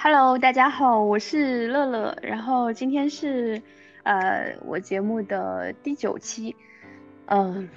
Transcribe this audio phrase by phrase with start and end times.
[0.00, 2.16] Hello，大家好，我是乐乐。
[2.22, 3.60] 然后今天是，
[4.04, 6.54] 呃，我节目的第九期。
[7.26, 7.68] 嗯，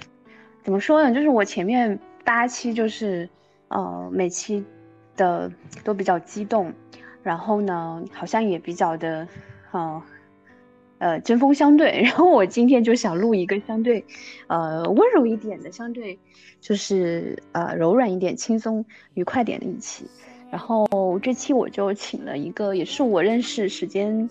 [0.62, 1.12] 怎么说呢？
[1.12, 3.28] 就是我前面八期就是，
[3.66, 4.64] 呃，每期
[5.16, 5.50] 的
[5.82, 6.72] 都比较激动，
[7.24, 9.26] 然后呢，好像也比较的，
[9.72, 10.02] 呃，
[10.98, 12.02] 呃，针锋相对。
[12.06, 14.04] 然后我今天就想录一个相对，
[14.46, 16.20] 呃，温柔一点的，相对
[16.60, 18.84] 就是呃柔软一点、轻松
[19.14, 20.06] 愉快点的一期。
[20.52, 24.28] 然后这期我就请了一个，也是我认识时间，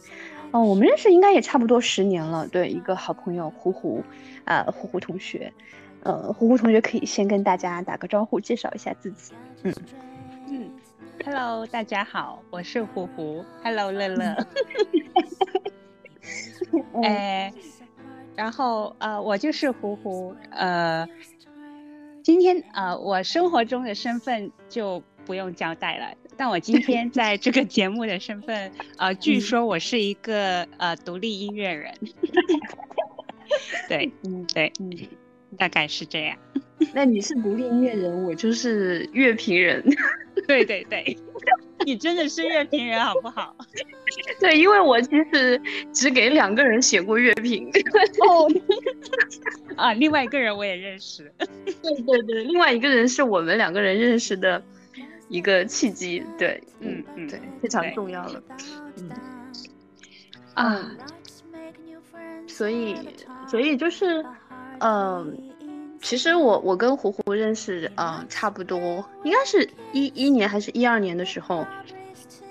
[0.51, 4.03] 哦，我们认识应该也差不多十年了，对，一个好朋友胡胡，
[4.45, 5.51] 啊，胡胡同学，
[6.03, 9.73] 呃，胡胡同学可以先跟大家打个招呼，介绍一下自己，嗯
[10.47, 10.69] 嗯
[11.25, 14.45] ，Hello，大家好，我是胡胡，Hello，乐乐，
[17.01, 17.51] 哎，
[18.35, 21.09] 然后呃，我就是胡胡，呃，
[22.21, 25.01] 今天呃，我生活中的身份就。
[25.25, 31.93] 不用交代了，但我今天 在这个节目的身份，呃，据说我是一个呃独立音乐人，
[33.87, 34.91] 对，嗯，对，嗯，
[35.57, 36.37] 大概是这样。
[36.93, 39.83] 那你是独立音乐人，我就是乐评人，
[40.47, 41.17] 对对对，
[41.85, 43.55] 你真的是乐评人好不好？
[44.39, 45.61] 对，因为我其实
[45.93, 47.69] 只给两个人写过乐评。
[48.27, 48.51] 哦，
[49.77, 51.31] 啊，另外一个人我也认识。
[51.37, 54.61] 对对对，另外一个人是我们两个人认识的。
[55.31, 58.43] 一个契机，对，嗯嗯，对，非常重要了，
[58.97, 59.09] 嗯，
[60.55, 60.91] 啊，
[62.47, 62.97] 所以，
[63.47, 64.25] 所以就是，
[64.79, 65.37] 嗯，
[66.01, 71.65] 其实我我跟胡胡认识，啊，差不多，应该是一一年还是一二年的时候，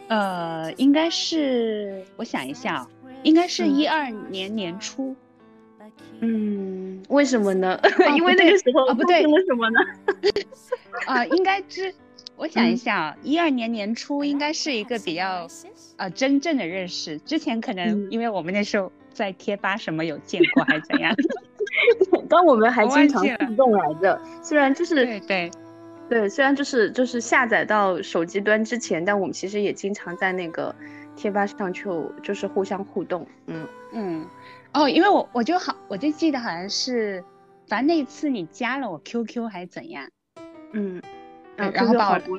[0.09, 2.89] 呃，应该是，我想一下，
[3.25, 5.15] 应该是一二年年初，
[6.21, 7.79] 嗯，为什么呢？
[8.17, 9.81] 因为那个时候啊，不对，为什么呢？
[11.05, 11.95] 啊，应该是。
[12.41, 15.47] 我想一下啊，一二年年初应该是一个比较，
[15.99, 17.19] 呃，真正的认识。
[17.19, 21.15] 之前可能因为我们那时候在贴吧什么有见过，还是怎样？
[22.31, 25.51] 当我们还经常互动来着，虽然就是对对
[26.09, 30.75] 对，虽然就是就是下载到手机端之前，但我们其实也经常在那个
[31.15, 31.91] 贴吧上去
[32.23, 33.27] 就是互相互动。
[33.49, 34.27] 嗯嗯，
[34.73, 37.23] 哦，因为我我就好，我就记得好像是，
[37.69, 40.09] 反正那一次你加了我 QQ 还是怎样？
[40.73, 41.03] 嗯。
[41.57, 42.39] 然后把我，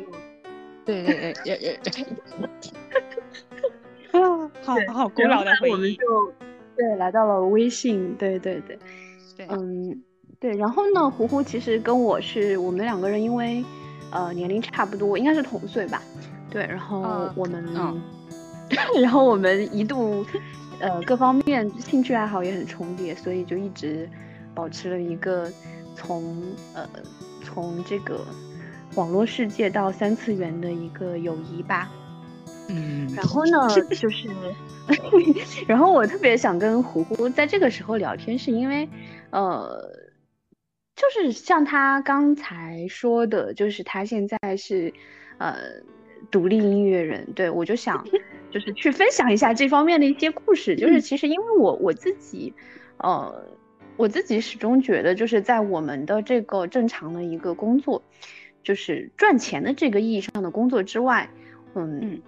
[0.84, 1.80] 对对对，也也，
[4.12, 5.72] 啊， 好好古老的回忆。
[5.72, 6.34] 我们就
[6.76, 8.80] 对来到了微信，对对对，
[9.38, 10.02] 对，嗯，
[10.40, 10.58] 对。
[10.58, 13.64] 然后呢，胡胡其实跟我是我们两个人，因为
[14.12, 16.02] 呃年龄差不多，应该是同岁吧。
[16.50, 17.64] 对，然后我们，
[19.00, 20.26] 然后我们一度
[20.80, 24.10] 呃各方面兴趣爱好也很重叠，所以就一直
[24.56, 25.48] 保持了一个
[25.96, 26.42] 从
[26.74, 26.90] 呃
[27.44, 28.26] 从这个。
[28.96, 31.90] 网络世界到三次元的一个友谊吧，
[32.68, 34.28] 嗯，然后呢，就是，
[35.66, 38.90] 然后我特别想跟胡胡在这个时候聊天，是因为，
[39.30, 39.90] 呃，
[40.96, 44.94] 就是像他刚才说的，就是他现在是，
[45.38, 45.56] 呃，
[46.30, 48.06] 独立音乐人，对我就想，
[48.52, 52.54] 就是去分享一下这方面的一些故事，就是其实因为我我自己，
[52.98, 53.46] 呃，
[53.96, 58.04] 我自己始终觉得，就是在我们的这个正常的一个工作。
[58.64, 61.30] 就是赚钱的这个意义上的工作之外，
[61.74, 62.22] 嗯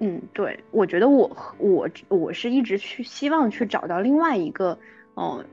[0.00, 4.78] 嗯，对我觉得我我我是一直去希望去找到另外一个，
[5.14, 5.44] 嗯，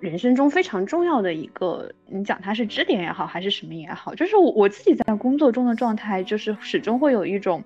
[0.00, 7.64] 人生中非常重要的一个，你讲它是支点也好，还是什么也好，就是我我自己在工作中的状态，就是始终会有一种，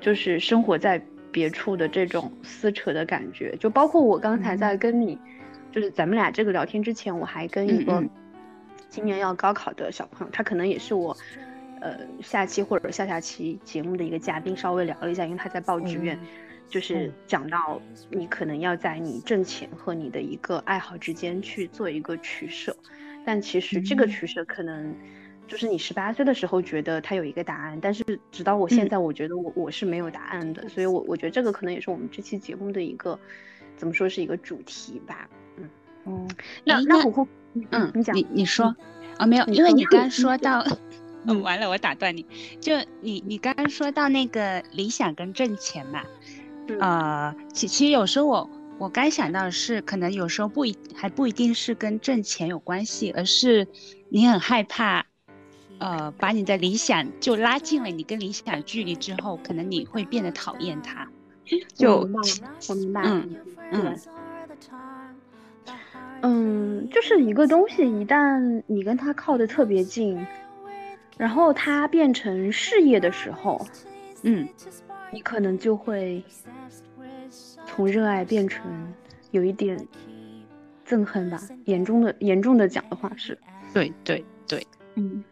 [0.00, 1.02] 就是生活在
[1.32, 5.18] 别处的这种撕扯的感觉，就包括我刚才在跟你，
[5.72, 8.04] 就是咱们俩这个聊天之前，我还跟一个。
[8.90, 11.16] 今年要高考的小朋友，他可能也是我，
[11.80, 16.18] 呃，下期或者下下期节目的一个嘉宾，稍微聊了一下，因为他在报志愿，
[16.68, 17.80] 就是讲到
[18.10, 22.76] 你可能要在你挣钱和你的一个爱好之间去做一个取舍，
[23.24, 24.94] 但其实这个取舍可能
[25.46, 33.18] 就是你十八岁的时候觉得他有一个答案，但是直到我现在，我觉得我我是没有答案的，所以我我觉得这个可能也是我们这期节目的一个
[33.76, 35.68] 怎么说是一个主题吧，嗯
[36.06, 36.28] 嗯，
[36.64, 37.28] 那那虎虎。
[37.72, 38.76] 嗯，你讲，你你说，
[39.16, 40.64] 啊没有，因为你刚说到，
[41.26, 42.24] 嗯，完了，我打断你，
[42.60, 46.04] 就你你刚刚说到那个理想跟挣钱嘛，
[46.78, 48.48] 呃，其其实有时候我
[48.78, 53.66] 我刚想到的是，可能有时候不一还不一定是跟挣钱有关系，而是
[54.10, 55.04] 你很害怕，
[55.78, 61.08] 呃，把你的理想就拉近了你跟理想距离之后，可能你会变得讨厌他，
[61.74, 62.08] 就
[62.68, 63.36] 我明白，嗯
[63.72, 63.82] 嗯。
[63.86, 63.98] 嗯，
[66.90, 70.26] 就是一个东西，一旦你跟他靠得特别近，
[71.16, 73.64] 然后它变成事业的时候，
[74.22, 74.48] 嗯，
[75.12, 76.22] 你可能就会
[77.66, 78.92] 从热爱变成
[79.30, 79.78] 有一点
[80.86, 81.40] 憎恨吧。
[81.64, 83.38] 严重的严重的讲的话是，
[83.72, 85.22] 对对对，嗯，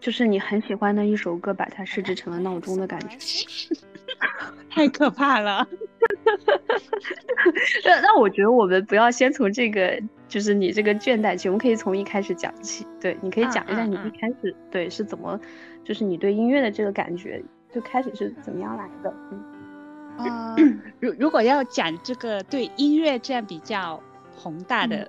[0.00, 3.16] 就是你很喜欢的一首歌，把它设置成了闹钟的感觉，
[4.68, 5.66] 太可怕了。
[7.84, 12.86] 那那我觉得我们不要先从这个，就是你这个倦怠期，我们可以从一开始讲起。
[13.00, 15.38] 对，你可以讲一下你一开始对是怎么，
[15.84, 17.42] 就是你对音乐的这个感觉，
[17.72, 19.14] 就开始是怎么样来的？
[20.18, 20.56] 嗯，啊，
[21.00, 24.02] 如如果要讲这个对音乐这样比较
[24.34, 25.08] 宏大的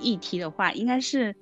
[0.00, 1.34] 议题的话，应该是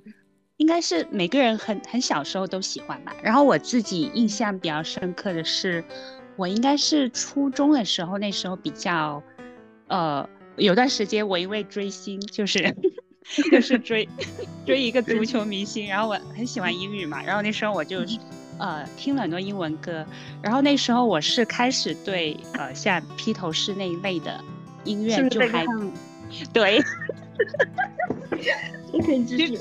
[0.56, 3.14] 应该是每个人很很小时候都喜欢吧。
[3.22, 5.84] 然后我自己印象比较深刻的是。
[6.36, 9.22] 我应该是初中的时候，那时候比较，
[9.88, 12.74] 呃，有段时间我因为追星，就是
[13.50, 14.08] 就是追
[14.66, 18.00] 追一个足球明星，然后我很喜欢英语嘛，然后那时候我就
[18.58, 20.04] 呃听了很多英文歌，
[20.42, 24.42] 然后那时候我是开始对呃像披头士那一类的
[24.84, 25.64] 音乐就还
[26.52, 26.82] 对，
[29.04, 29.58] 可以继续。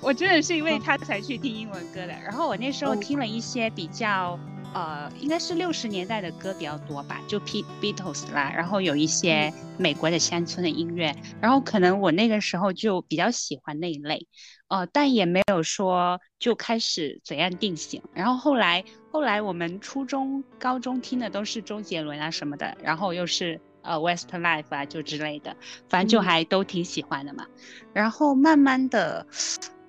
[0.00, 4.38] 我真的是因为他才去听英文歌的，然后我那时候听了一些比较。
[4.74, 14.26] 呃，应该是六十年代的歌比较多吧，就 P Beatles 啦，然后有一些美国的乡村的音乐，然后可能我那个时候就比较喜欢那一类，
[14.68, 18.02] 呃，但也没有说就开始怎样定型。
[18.12, 25.56] 然后后来后来我们初中、高中听的都是周杰伦啊什么的，然后又是呃 Westlife 啊就之类的，
[25.88, 27.46] 反正就还都挺喜欢的嘛。
[27.92, 29.26] 然后慢慢的，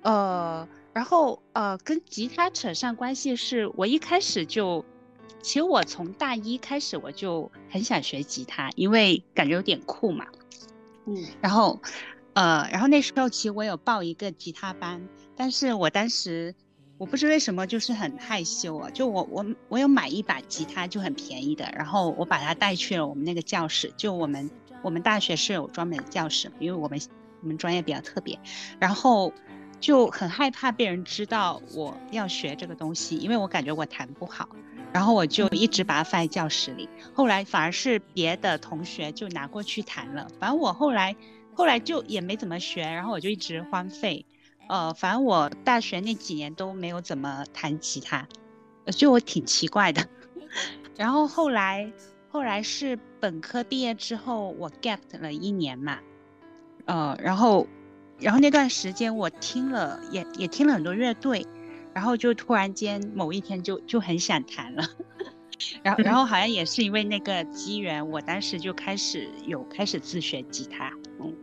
[0.02, 0.66] 呃。
[0.92, 4.84] 然后，呃，跟吉他扯上关系是我一开始就，
[5.40, 10.26] 其实我从大一开始我就很想学吉他，因为感觉有点酷嘛。
[11.06, 11.24] 嗯。
[11.40, 11.80] 然后，
[12.32, 16.52] 呃，然后那时候其实我有报一个吉他班，但是我当时
[16.98, 24.50] 我不知为什么就是很害羞啊，就我我我有买一把吉他就很便宜的，然后我把它带去了我们那个教室，就我们
[24.82, 27.00] 我们大学是有专门的教室，因为我们
[27.42, 28.36] 我们专业比较特别，
[28.80, 29.32] 然后。
[29.80, 34.48] 就很害怕被人知道我要学这个东西，因为我感觉我弹不好，
[34.92, 36.88] 然后我就一直把它放在教室里。
[37.14, 41.16] 后来反而是别的同学就拿过去弹了，反正我后来
[41.54, 44.26] 后来就也没怎么学，然后我就一直荒废。
[44.68, 48.28] 呃，反正我大学那几年都没有怎么弹吉他，
[48.94, 50.06] 就我挺奇怪的。
[50.96, 51.90] 然后后来
[52.28, 55.98] 后来是本科毕业之后，我 gap 了一年嘛，
[56.84, 57.66] 呃，然后。
[58.20, 61.46] 然后那段时间我听了也也听了很多乐队，
[61.94, 64.84] 然后就突然间某一天就就很想弹了，
[65.82, 71.34] 然后然后好像也是因为那个机缘，我当时就开始有开始自学吉他，嗯，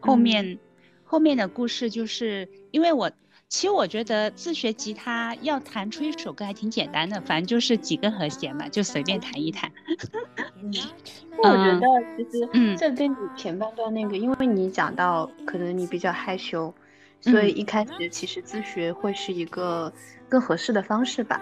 [0.00, 0.58] 后面
[1.04, 3.10] 后面的故事就是因为我。
[3.50, 9.70] 其实我觉得自学吉他要弹出一首歌还挺简单的，反正就是几个和弦嘛，就随便弹一弹。
[11.36, 11.86] 我觉得
[12.16, 16.72] 其实，嗯，这跟你前半段那个，因为你讲到可能你比较害羞，
[17.20, 19.92] 所以一开始其实自学会是一个
[20.28, 21.40] 更合适的方式吧，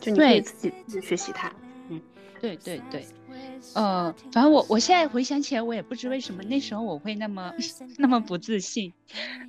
[0.00, 1.52] 就你可以自己自己学习它。
[1.88, 2.02] 嗯，
[2.40, 3.06] 对对对。
[3.74, 7.52] 呃，反正我我现在回想起来，我也不知为什么那时候我会那么
[7.98, 8.92] 那么不自信，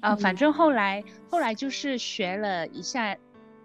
[0.02, 3.16] 啊，反正后来后来就是学了一下，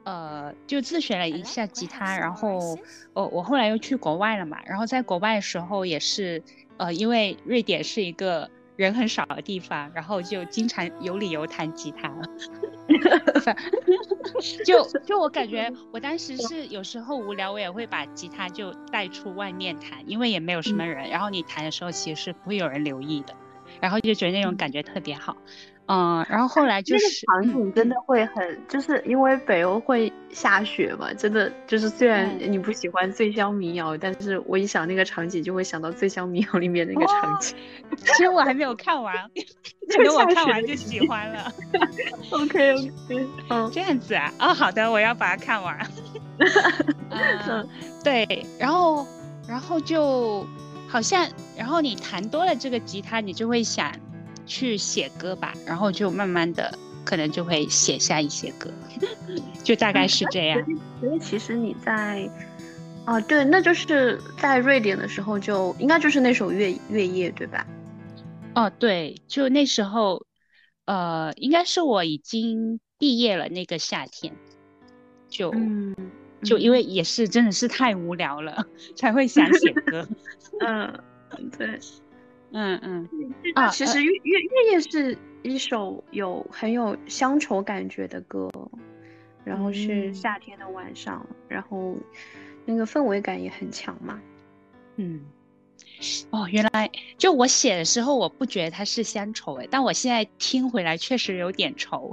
[0.04, 2.78] 呃，就自学了一下吉他，然后
[3.12, 6.42] 我我后来又去国外了嘛，然后在国外的时候也是，
[6.76, 8.50] 呃，因为瑞典是一个。
[8.74, 12.10] 人很少的地方，然后就经常有理由弹吉他。
[14.64, 21.08] 就就我感觉，我当时是有时候无聊，我也会把吉他就带出外面弹，因为也没有什么人。
[21.08, 23.34] 然后你弹的时候，其实是不会有人留意的，
[23.80, 25.36] 然后就觉得那种感觉特别好。
[25.86, 37.56] 嗯，然后后来就是场景真的会很，就是因为北欧会下雪嘛，真的就是虽然你不喜欢《醉乡民谣》，但是我一想那个场景，就会想到《醉乡民谣》里面那个场景。
[37.96, 39.14] 其实我还没有看完，
[40.04, 41.52] 等我看完就喜欢了。
[42.30, 45.78] OK OK，嗯， 这样子啊，哦，好的，我要把它看完。
[47.10, 47.68] 嗯，
[48.04, 49.06] 对，然后
[49.48, 50.46] 然后就
[50.88, 53.92] 好像，然后你弹多了这个吉他，你就会想。
[54.46, 58.70] 去写歌吧，然后就慢慢的可能就会写下一些歌，
[59.62, 60.64] 就大概是这样。
[61.00, 62.28] 所以其实你在，
[63.04, 67.66] 啊对，那就是在瑞典的时候就应该就是那首《月月夜》对吧？
[68.54, 70.26] 哦对，就那时候，
[70.84, 74.34] 呃，应该是我已经毕业了那个夏天，
[75.28, 75.54] 就
[76.44, 80.06] 就因为也是真的是太无聊了， 才会想写歌。
[80.60, 81.02] 嗯，
[81.56, 81.80] 对。
[82.52, 83.08] 嗯嗯。
[83.54, 88.50] 啊，其实月月月夜是一首有很有乡愁感觉的歌，
[89.44, 91.96] 然后是夏天的晚上，然后
[92.64, 94.20] 那个氛围感也很强嘛。
[94.96, 95.22] 嗯，
[96.30, 102.12] 哦，原来就我写的时候我不觉得它是乡愁哎，但我现在听回来确实有点愁，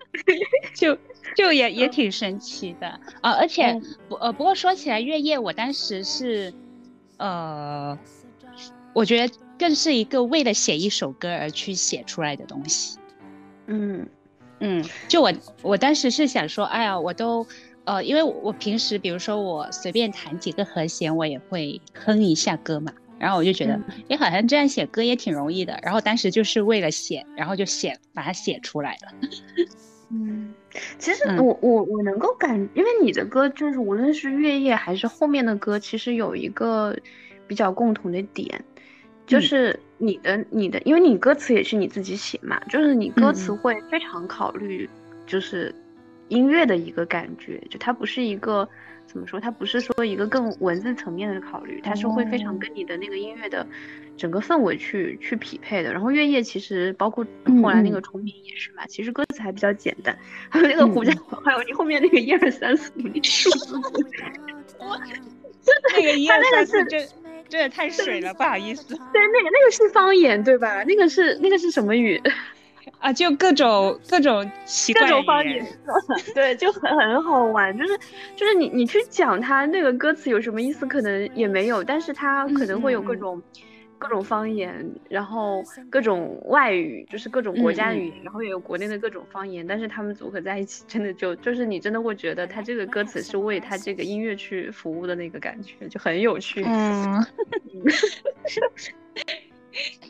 [0.74, 0.98] 就
[1.36, 2.88] 就也也挺神奇的。
[3.20, 3.32] 啊！
[3.32, 6.52] 而且不呃，不过说起来，月夜我当时是
[7.18, 7.96] 呃，
[8.94, 12.98] 我觉得更是一个为了写一首歌而去写出来的东西。
[13.66, 14.06] 嗯
[14.60, 17.46] 嗯，就我我当时是想说，哎呀，我都。
[17.84, 22.92] 呃，因为我平时比如说我随便弹几个和弦，我也会哼一下歌嘛。
[23.18, 25.80] 然后我就觉得，哎，好像这样写歌也挺容易的。
[25.82, 29.28] 然后当时就是为了写，然后就写把它写出来了。
[30.10, 30.52] 嗯，
[31.00, 36.94] 其实我我我能够感，因为你的歌就是无论是月夜还是后面的歌，其实有一个
[37.46, 38.62] 比较共同的点，
[39.28, 44.90] 就是你的你的，因为你歌词也是你自己写嘛，就是你歌词会非常考虑，
[45.24, 45.72] 就是。
[46.30, 48.68] 音乐的一个感觉，就它不是一个
[49.06, 53.66] 怎么说，它不是说一个更文字层面的考虑，它是会非常跟你的那个音乐的
[54.14, 55.90] 整个氛围去去匹配的。
[55.90, 57.26] 然后月夜其实包括
[57.62, 57.98] 后来那个。
[58.02, 60.14] 重名也是嘛，其实歌词还比较简单，
[60.50, 63.74] 还有那个胡家，还有你后面那个一二三四五六数字
[65.96, 66.98] 那个一二三四这
[67.48, 68.94] 这也太水了，不好意思。
[68.94, 68.96] 对，
[69.32, 70.82] 那个那个是方言对吧？
[70.84, 72.20] 那个是那个是什么语？
[73.00, 75.64] 啊，就各种各种奇怪各种方言，
[76.34, 77.76] 对，就很很好玩。
[77.76, 77.96] 就是
[78.34, 83.40] 就是你你去讲它那个歌词有什么意思，可能也没有，但是它可能会有各种
[83.98, 96.64] 各种方言，然后各种外语，就是各种国家的语言，然后也有国内的各种方言，但是他们组合在一起，真的就就是你真的会觉得他这个歌词是为他这个音乐去服务的那个感觉，就很有趣。
[96.64, 97.26] 嗯。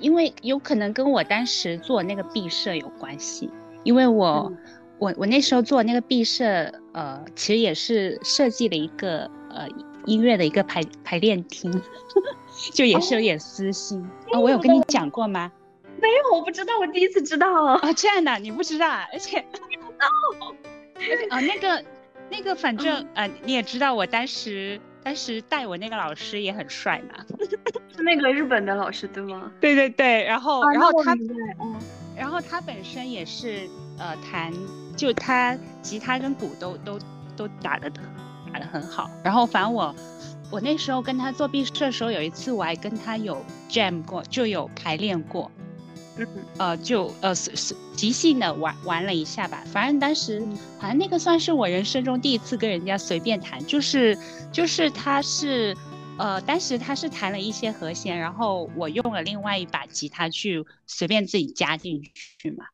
[0.01, 3.51] 因为有可能跟我当时做那个毕设有关系，
[3.83, 4.51] 因为我
[4.99, 9.69] 我我那时候做那个毕设，呃，其实也是设计了一个呃
[10.07, 11.71] 音乐的一个排排练厅，
[12.73, 14.39] 就也是有点私心啊。
[14.39, 15.51] 我有跟你讲过吗？
[16.01, 17.93] 没有，我不知道，我第一次知道啊。
[17.97, 19.39] 这样的你不知道，而且
[21.31, 21.85] 啊那个
[22.31, 24.81] 那个反正呃你也知道，我当时。
[25.01, 27.25] 当时带我那个老师也很帅嘛，
[27.97, 29.51] 是那个日本的老师对吗？
[29.59, 31.77] 对对对，然后然后他，嗯
[32.15, 34.53] 然后他本身也是呃弹，
[34.97, 36.99] 就他吉他跟鼓都都
[37.37, 37.89] 都打的
[38.53, 39.09] 打的很好。
[39.25, 39.95] 然后反正我
[40.51, 45.51] 我那时候跟他做毕设的时候，有一次我还跟他有 jam 过，就有排练过。
[46.17, 46.27] 嗯。
[46.59, 50.45] 呃，就呃是是即兴的玩玩了一下吧，反正当时
[50.79, 54.19] 好像那个算是我人生中第一次跟人家随便弹，就是
[54.51, 55.77] 就是他是
[56.17, 62.03] 呃当时他是弹了一些和弦，然后我用了另外一把吉他去随便自己加进
[62.39, 62.65] 去嘛，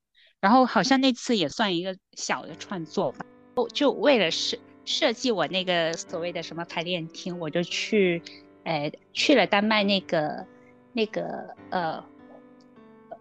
[0.40, 3.26] 然后好像那次也算一个小的创作吧，
[3.74, 8.22] 就为了设设计我那个所谓的什么排练厅，我就去
[8.64, 10.46] 呃去了丹麦那个
[10.92, 12.04] 那个呃。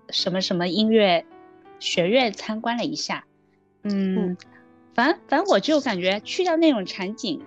[0.10, 1.26] 什么什么音乐
[1.80, 3.26] 学院参观了一下，
[3.84, 4.38] 嗯，
[4.94, 7.42] 反正反正我就感觉去到那种场景，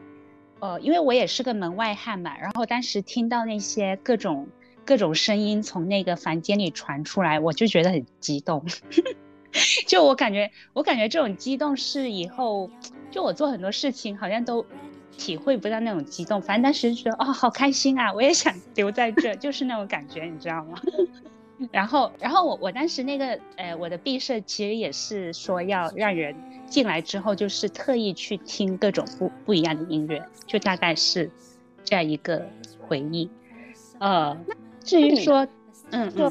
[0.58, 4.48] 呃，因为我也是个门外汉嘛，然后当时听到那些各种
[4.86, 8.64] 各种声音从那个房间里传出来，我就觉得很激动，
[9.86, 12.70] 就我感觉我感觉这种激动是以后
[13.16, 14.62] 就我做很多事情好像都
[15.16, 20.78] 体会不到那种激动，反正当时觉得哦好开心啊，我也想 留在这，就是那种感觉，你知道吗？
[21.72, 31.30] 然后，然后我我当时那个，呃，我的毕设其实也是说要让人进来之后，就是特意去听各种不不一样的音乐，就大概是
[31.84, 32.46] 这样一个
[32.86, 33.30] 回忆。
[33.98, 34.36] 呃，
[34.84, 35.48] 至于说，
[35.90, 36.30] 嗯嗯，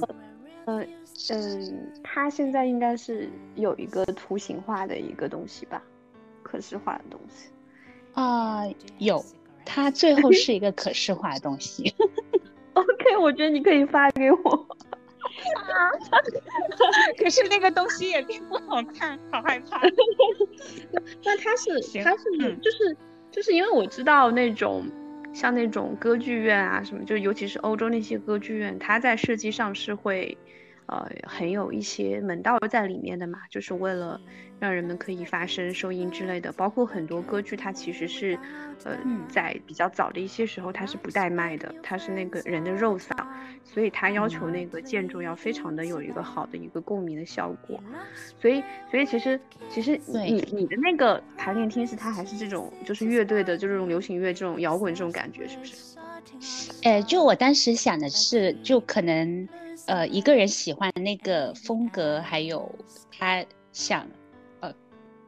[0.65, 0.85] 呃
[1.31, 5.81] 嗯，它现在应该是有一个图形化的一个东西吧，
[6.55, 7.49] 可视化的东西。
[8.13, 8.63] 啊，
[8.97, 9.23] 有，
[9.65, 11.93] 它最后是一个可视化的东西。
[12.73, 14.67] OK，我觉得你可以发给我。
[15.55, 15.91] 啊！
[17.17, 19.81] 可是那个东西也并不好看，好害怕。
[21.23, 22.97] 那它是，它是，就是
[23.31, 24.85] 就是因为我知道那种
[25.33, 30.37] 像那种歌剧院啊什么，就尤其是欧洲那些歌剧院，它在设计上是会。
[30.87, 34.21] 呃，很有一些门道在里面的嘛，就是为了
[34.59, 36.51] 让人们可以发声、收音之类的。
[36.51, 38.37] 包括很多歌剧，它其实是，
[38.83, 38.95] 呃，
[39.27, 43.09] 在比较早的一些时候，它是不带麦的，它是那个人的肉嗓，
[43.63, 47.79] 所以它要求那个建筑要非常的有一个好的一个共鸣的效果。
[48.39, 49.39] 所以，所以其实，
[49.69, 55.97] 其实你你的那个排练厅是它还是这种，就是乐队的，就这种流行乐、这种摇滚这种感觉，是不是？
[56.83, 59.49] 呃，就我当时想的是，就可能。
[59.87, 62.73] 呃，一个人喜欢那个风格，还有
[63.17, 64.07] 他想，
[64.61, 64.73] 呃，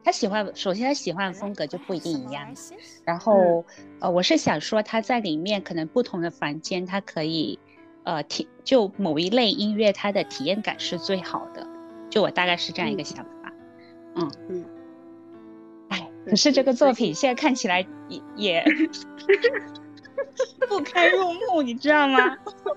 [0.04, 2.52] 他喜欢，首先他喜欢的风格就不一定一样。
[3.04, 3.64] 然后，
[4.00, 7.58] 呃，我是想说他在里面可能不同的房间，他可以，
[8.04, 11.66] 呃，体就某一类音乐，他的体验感是最好的。
[12.10, 13.52] 就我大概是这样一个想法。
[14.16, 14.64] 嗯嗯。
[15.90, 18.64] 哎，可是这个作品现在看起来也也
[20.68, 22.36] 不堪入目，你知道吗？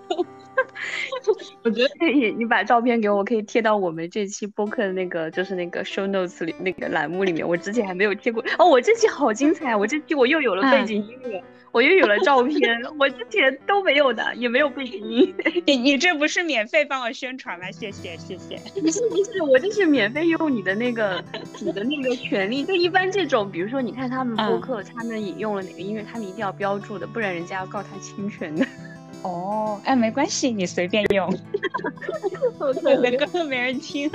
[1.63, 7.47] 我觉得可以，你把照片给我，可以贴到我们这期播客的那个，就是那个 show notes 里那个栏目里面。
[7.47, 15.33] 我之前还没有贴过哦，我这期好精彩，我这期我又有了背景音乐，我又有了照片，我之前都没有的，也没有背景音。
[15.65, 17.71] 你你这不是免费帮我宣传吗？
[17.71, 18.57] 谢谢谢谢。
[18.81, 21.23] 不是不是，我这是免费用你的那个
[21.59, 22.63] 你的那个权利。
[22.63, 28.65] 就一般这种，比如说你看他们播客，他们引用了哪个音乐，他们一定要标注的，不然人家要告他侵权的。
[29.23, 31.27] 哦，哎，没关系，你随便用。
[32.59, 34.09] 我的歌没人听。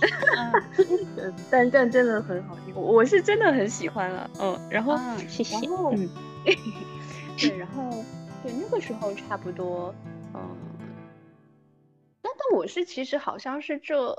[1.50, 4.30] 但但真的很好听，我是真的很喜欢了。
[4.40, 4.96] 嗯，然后
[5.28, 5.56] 谢谢。
[5.66, 5.92] 然后，
[7.36, 8.04] 对，然后
[8.42, 9.94] 对那个时候差不多，
[10.32, 10.56] 嗯，
[12.22, 14.16] 但但我是其实好像是这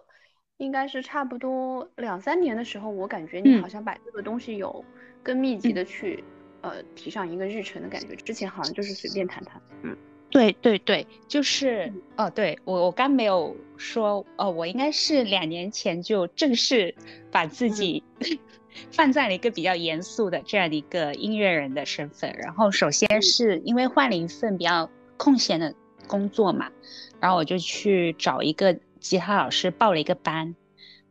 [0.58, 4.84] 应该是差不多两三年的时候，我感觉你好像把这个东西有
[5.24, 6.24] 更密集的去
[6.62, 9.98] 呃提上一个日程的感觉，之前好像就是随便谈谈，嗯。
[10.32, 16.96] 对对对，就是哦，对我我刚没有说哦，我应该是两年前就正式
[17.30, 18.02] 把自己
[18.92, 22.34] 放在了一个比较严肃的这样的一个音乐人的身份。
[22.40, 25.76] 然后首先是因为换了一份比较空闲的
[26.08, 26.72] 工作嘛，
[27.20, 30.56] 然后我就去找一个吉他老师报了一个班，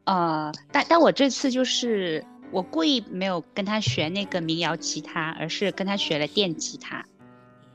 [0.04, 7.04] 呃，但但我这次就是我故意没有跟他学那个民谣吉他，而是跟他学了电吉他，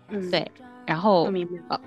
[0.10, 0.52] 嗯，对。
[0.86, 1.24] 然后，
[1.70, 1.80] 呃，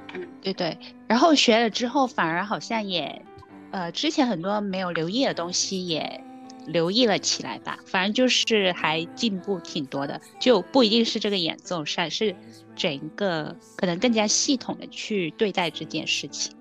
[0.43, 0.77] 对对，
[1.07, 3.23] 然后学了之后，反而好像也，
[3.71, 6.21] 呃，之前很多没有留意的东西也
[6.67, 7.79] 留意了起来吧。
[7.87, 12.35] 反正就是还进步挺多的，就不一定是这个演奏上，是
[12.75, 16.53] 整个可能更加系统的去对待这件事情。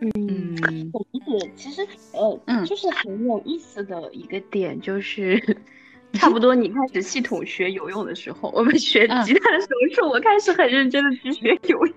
[0.00, 1.50] 嗯，我理解。
[1.54, 5.58] 其实，呃，嗯，就是很有意思的一个点，就是。
[6.18, 11.94] 差不多，你开始系统学游泳的时候，我们学吉他的时候，是我开始很认真的去学游泳。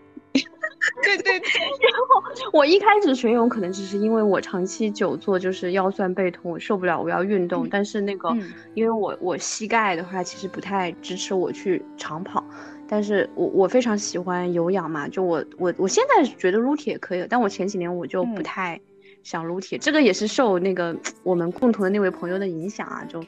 [1.04, 1.50] 对对对。
[1.60, 7.68] 然后我一开始学游泳，可能只是因为我长期久坐，就是腰酸背痛，我受不了，我要运动。
[7.70, 8.36] 但是那个，
[8.74, 12.44] 因为我我膝盖的话，其实不太支持我去长跑。
[12.88, 18.80] 但是我我非常喜欢有氧嘛，就我我我现在觉得撸铁可以，但我前几年我就不太。
[19.24, 23.22] 想撸铁，这个也是受那个 我们共同的那位朋友的影响啊，就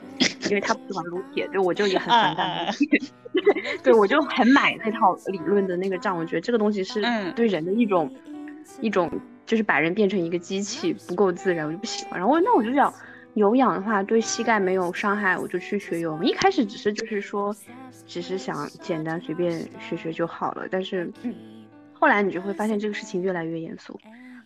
[0.50, 2.74] 因为他不喜欢撸铁，对我就也很反感。
[3.84, 7.02] 对，我就很买那套理论的那个账，我觉得这个东西是
[7.36, 8.12] 对人的一种
[8.80, 9.12] 一种，
[9.46, 12.20] 就是把人变成一个机器，不够自然，我就不喜欢。
[12.20, 12.94] 然后那我就想
[13.34, 16.26] 有氧的话对膝盖没有伤害，我就去学游泳。
[16.26, 17.56] 一开始只是就是说，
[18.06, 21.12] 只是想简单随便学学就好了，但是
[21.92, 24.00] 后来你就会发现这个事情越来越严肃。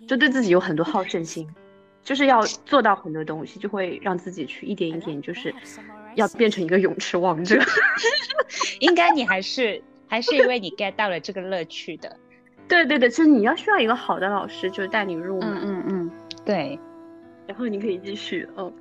[0.07, 1.47] 就对自己有很多好胜心，
[2.03, 5.53] 就是要做到很多东西，就会让自己去一点一点，就是
[6.15, 7.59] 要变成一个泳池王者。
[8.79, 12.15] 应该你还是还是因为你 get 到了这个乐趣的。
[12.67, 15.57] 对对对，其实你要需要一个好的老师，就带你入门。
[15.61, 16.11] 嗯嗯嗯，
[16.45, 16.79] 对。
[17.45, 18.73] 然后你可以继续，嗯。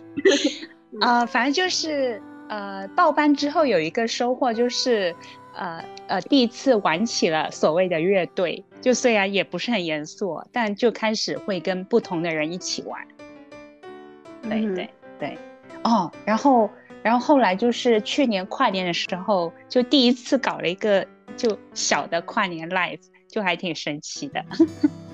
[1.00, 5.14] 呃，反正就是呃，报班之后有一个收获就是。
[5.56, 13.00] 呃呃，第一次玩起了所谓的乐队，就虽然也不是很严肃，但就开始会跟不同的人一起玩。
[14.42, 14.88] 对对
[15.18, 15.38] 对，
[15.82, 16.70] 哦，然后
[17.02, 21.04] 然后后来就是去年跨年的时候，就第一次搞了一个
[21.36, 24.44] 就小的跨年 live，就还挺神奇的。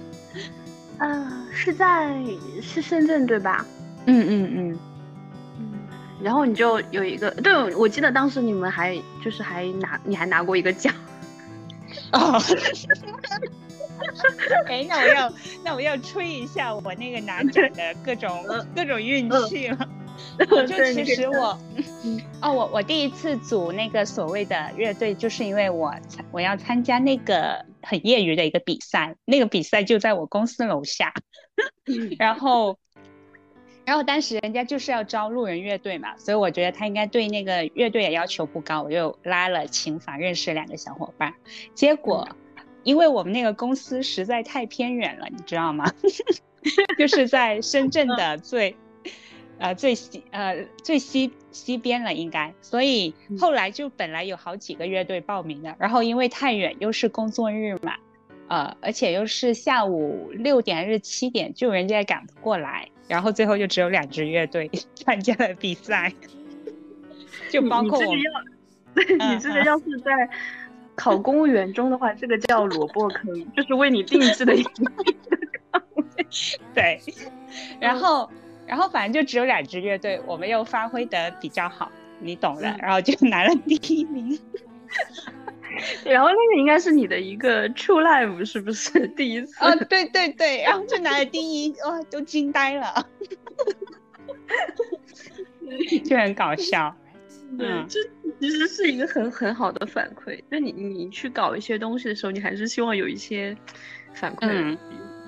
[0.99, 2.15] 啊，是在
[2.61, 3.65] 是深圳对吧？
[4.07, 4.79] 嗯嗯嗯。
[6.23, 10.95] 然后你就有一个，对我记得当时你们还就是还拿你还拿过一个奖，
[12.13, 12.41] 哦，
[14.67, 15.33] 哎，那我要
[15.65, 19.89] 那我要吹一下我那个拿奖的各种各种运气了。
[20.51, 21.59] 我 就其实我，
[22.41, 25.93] 哦，我我第一次组那个所谓的乐队，就是因为我
[26.31, 31.13] 我要参加那个很业余的一个比赛，那个比赛就在我公司楼下，
[32.19, 32.79] 然后。
[33.85, 41.35] 然后当时人家就是要招路人乐队嘛，所以我觉得他应该对那个乐队也要求不高，我就拉了琴房认识两个小伙伴。
[41.75, 42.29] 结果，
[42.85, 45.93] 因为我们那个公司实在太偏远了，你知道吗？
[46.97, 48.77] 就是在深圳的最，
[49.59, 57.97] 呃最西呃最西西边了应该，所以后来就本来有好几个乐队报名的，然后因为太远又是工作日嘛，
[58.47, 62.89] 呃而且又是下午六点还是七点，就人家赶不过来。
[63.13, 66.11] 然后最后就只有两支乐队 参加了比赛，
[67.51, 68.15] 就包括我。
[68.97, 70.13] 你这个要是在
[70.95, 74.55] 考公务员中的话，这个叫萝卜坑，就是为你定制的。
[76.75, 76.99] 对，
[77.79, 78.31] 然后，
[78.67, 84.39] 然后反正就只有两支乐队，我们又发挥的比较好，你懂的，然后就拿了第一名。
[86.05, 89.65] 然后那个应该是你的一个 true life，是不是 第一次？
[89.65, 93.09] 啊，对对对，然后就拿了第一，哇，都惊呆了，
[96.05, 96.95] 就很搞笑。
[97.59, 98.01] 嗯，这
[98.41, 100.43] 其实是一个很很好的反馈。
[100.51, 103.55] 就你你去搞一些东西的时候，你还是希望有一些
[104.15, 104.47] 反馈。
[104.49, 104.79] 嗯，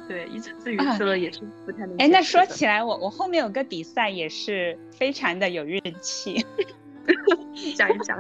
[0.08, 1.94] 对，一直自娱自乐也是不太能。
[1.98, 6.46] 哎，那说起来，我我后面有个比赛也是非常的有运气。
[7.76, 8.18] 讲一讲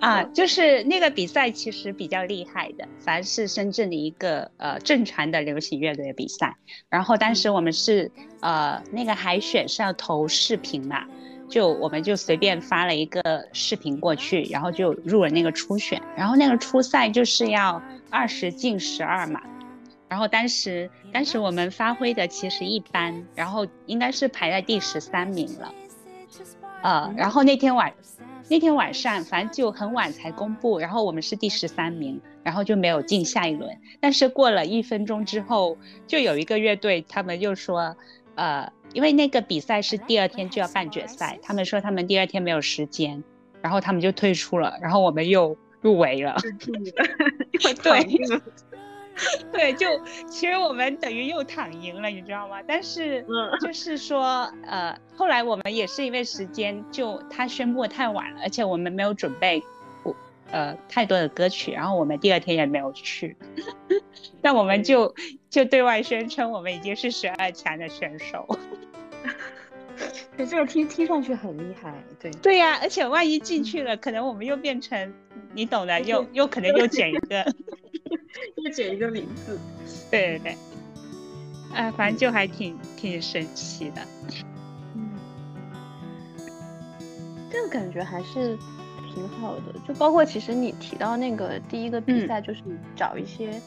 [0.00, 6.56] 啊，就是那个比赛其实比较厉害的，凡是深圳的一个呃正常的流行乐队的比赛。
[6.88, 11.04] 然后当时我们是呃那个海选是要投视频嘛。
[11.48, 19.42] 就我们就随便发了一个视频过去，然后就入了那个初选，然后那个初赛就是要二十进十二嘛，
[20.08, 25.74] 然后当时当时我们发挥的其实一般，然后应该是排在第十三名了，
[26.84, 27.92] 呃，然后那天晚
[28.50, 37.96] 那天晚上反正就很晚才公布，然后我们是第十三名，然后就没有进下一轮，但是过了一分钟之后，就有一个乐队他们又说，
[38.34, 38.70] 呃。
[38.92, 43.22] 因为那个比赛是第二天就要半决赛，他们说他们第二天没有时间，
[43.62, 46.34] 然后他们就退出了，然后我们又入围了。
[47.84, 48.04] 对，
[49.52, 49.86] 对，就
[50.28, 52.62] 其实我们等于又躺赢了，你知道吗？
[52.66, 53.24] 但是
[53.60, 59.62] 就是 说，呃，后来我们也是因为时间，就他宣布太晚了，而且我们没有准备，
[60.50, 63.36] 呃，太多的歌曲，然后我们第二天也没有去，
[64.40, 65.14] 但我们就
[65.50, 68.48] 就对外宣称我们已经是十二强的选手。
[70.36, 72.30] 对，这个听听上去很厉害，对。
[72.40, 75.12] 对呀，而且万一进去了，可能我们又变成
[75.52, 77.44] 你懂的，又又可能又减一个，
[78.56, 79.58] 又减一个名字。
[80.10, 80.56] 对对对，
[81.74, 84.02] 哎，反正就还挺挺神奇的。
[84.94, 85.10] 嗯，
[87.50, 88.56] 这个感觉还是
[89.14, 92.60] 挺好的，就包括其实你提到那个第一个比赛，就是
[92.96, 93.60] 找一些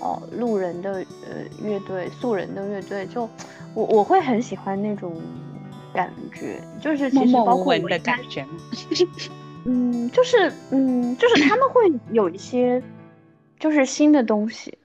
[0.00, 3.28] 哦路人的呃乐队、素人的乐队，就
[3.74, 5.20] 我我会很喜欢那种。
[5.94, 8.46] 感觉就是其实包括的感觉，
[9.66, 12.82] 嗯，就是嗯，就是他们会有一些
[13.62, 14.76] 就是新的东西，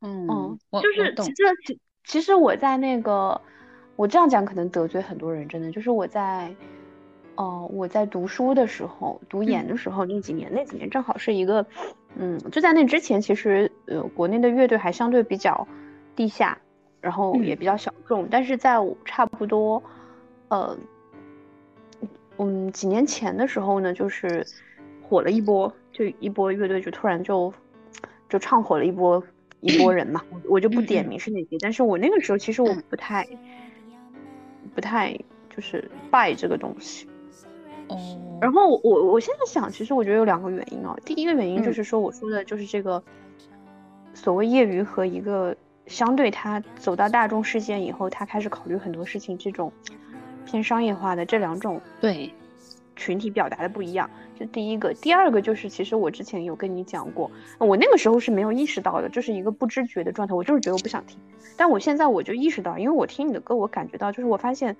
[0.00, 3.40] 嗯，就是其实其其实我在那个
[3.94, 6.52] 我这样讲可能得罪很多人，真的就是我在
[7.36, 11.64] 哦我在读书的时候读研的时候那几年那几年正好是一个
[12.16, 15.68] 嗯就在那之前其实呃国内的乐队还相对比较
[16.16, 16.58] 地下，
[17.00, 19.80] 然后也比较小众，但是在差不多。
[20.48, 20.76] 呃，
[22.36, 24.44] 嗯，几年前的时候呢，就是
[25.00, 27.50] 火了一波，就一波乐队就突然就
[28.32, 29.22] 就唱火了一波
[29.60, 33.28] 一波人嘛， 我就不点名是哪些，但是我那个时候其实我不太
[34.74, 35.12] 不太
[35.54, 37.06] 就是拜这个东西，
[37.88, 43.02] 哦，然后我我现在想，其实我觉得有两个原因哦，第一个原因就是说我说的就是这个
[44.14, 45.54] 所谓业余和一个
[45.86, 49.70] 相对他走到大众视线以后，他开始考虑很多事情这种。
[50.44, 52.28] 偏商业化的这两种对
[53.02, 54.94] 群体表达的不一样，这第一个。
[54.94, 61.18] 第二个就是，其实我之前有跟你讲过，我那个时候是没有意识到的，就是一个不知觉的状态，我就是觉得我不想听。
[61.56, 64.76] 但我现在我就意识到，因为我听你的歌，我感觉到就是我发现，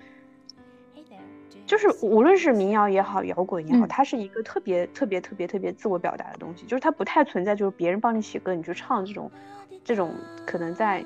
[1.66, 9.30] 就是无论是民谣也好，摇滚也好，它是一个特别特别特别特别自我表达的东西，就是它不太存在就是别人帮你写歌你就唱这种，
[9.82, 10.14] 这种
[10.46, 11.04] 可能在。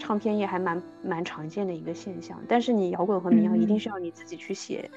[0.00, 4.88] 唱片业还蛮蛮常见的一个现象，但是你摇滚和民谣一定是要你自己去写，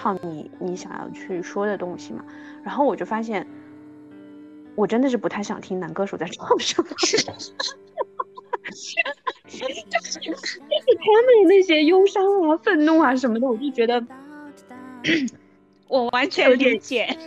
[0.00, 2.24] 唱你你想要去说的东西嘛。
[2.62, 3.44] 然后我就发现，
[4.76, 6.88] 我真的是不太想听男歌手在 唱什么，
[9.48, 14.06] 就是他们那些忧伤啊、愤怒啊什么的，我就觉得，
[15.88, 17.06] 我完全理解，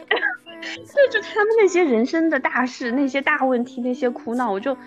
[1.11, 4.77] 就就他们那些人生的大事、那些大问题、那些苦恼，我就。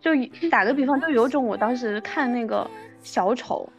[0.00, 0.10] 就
[0.50, 2.68] 打个比方，就有种我当时看那个
[3.04, 3.72] 小丑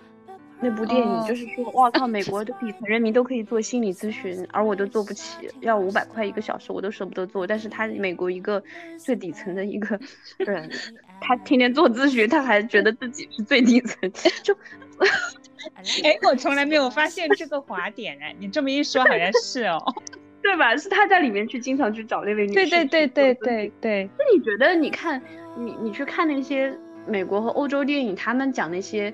[0.64, 7.46] 那部电影，就是说，哇靠，美国的底层人民都可以做心理咨询，而我都做不起，要五百块一个小时，我都舍不得做。
[7.46, 8.64] 但是他美国一个
[8.98, 10.00] 最底层的一个
[10.38, 10.70] 人，
[11.20, 14.12] 他天天做咨询，他还觉得自己是最底层。
[14.42, 14.56] 就，
[16.04, 19.78] 哎，我从来没有发现这个滑点，哎，你这么一说，好像是哦，
[20.42, 20.76] 对吧？
[20.78, 22.54] 是他在里面去经常去找那位女士。
[22.54, 24.10] 对对对对对对。
[24.18, 25.22] 那你觉得，你看？
[25.56, 29.14] 你你去看那些美国和欧洲电影，他们讲那些，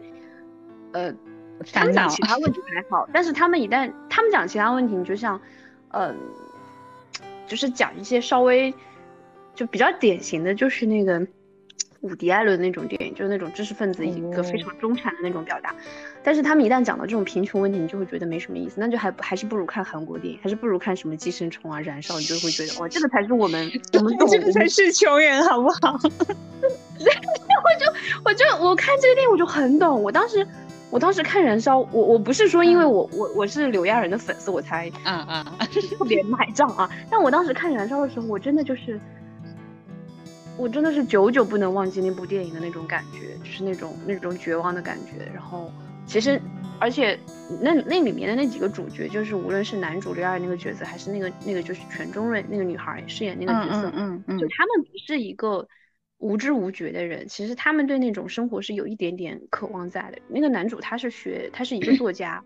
[0.94, 1.14] 呃，
[1.74, 5.40] 他们讲其他问题还好，但是他们一旦他们讲其他问题，你就像，
[5.92, 6.16] 嗯，
[7.48, 8.74] 就是讲一些稍微
[9.56, 11.26] 就比较典型的就是那个
[12.02, 15.76] 伍迪·艾伦那种电影，就是那种知识分子一个非常中产的那种表达。
[16.24, 26.00] 但是他们一旦讲到这种贫穷问题，你就会觉得没什么意思，那就还还是不如看韩国电影，还是不如看什么寄生虫啊、燃烧，你就会觉得哇，这个才是我们 我们懂，这个才是穷人，好不好？
[27.00, 27.92] 我就
[28.24, 30.48] 我就我看这个电影我就很懂，我当时。
[30.92, 35.58] 我当时看《燃烧》，我我不是说因为我我我是柳亚仁的粉丝我才啊啊
[35.98, 39.00] 特别买账啊，但我当时看《燃烧》的时候，我真的就是，
[40.58, 45.32] 我真的是久久不能忘记那部电影的那种感觉，就是那种那种绝望的感觉。
[45.32, 45.72] 然后
[46.08, 46.42] 其实，
[46.80, 47.20] 而且
[47.62, 55.68] 那那里面的那几个主角，就是无论是男主柳亚仁那个角色，还是那个那个就是全中瑞那个女孩饰演那个角色，嗯嗯，就他们不是一个。
[56.20, 60.20] 无知无觉的人，其实他们对那种生活是有一点点渴望在的。
[60.28, 62.44] 那个男主他是学，他是一个作家，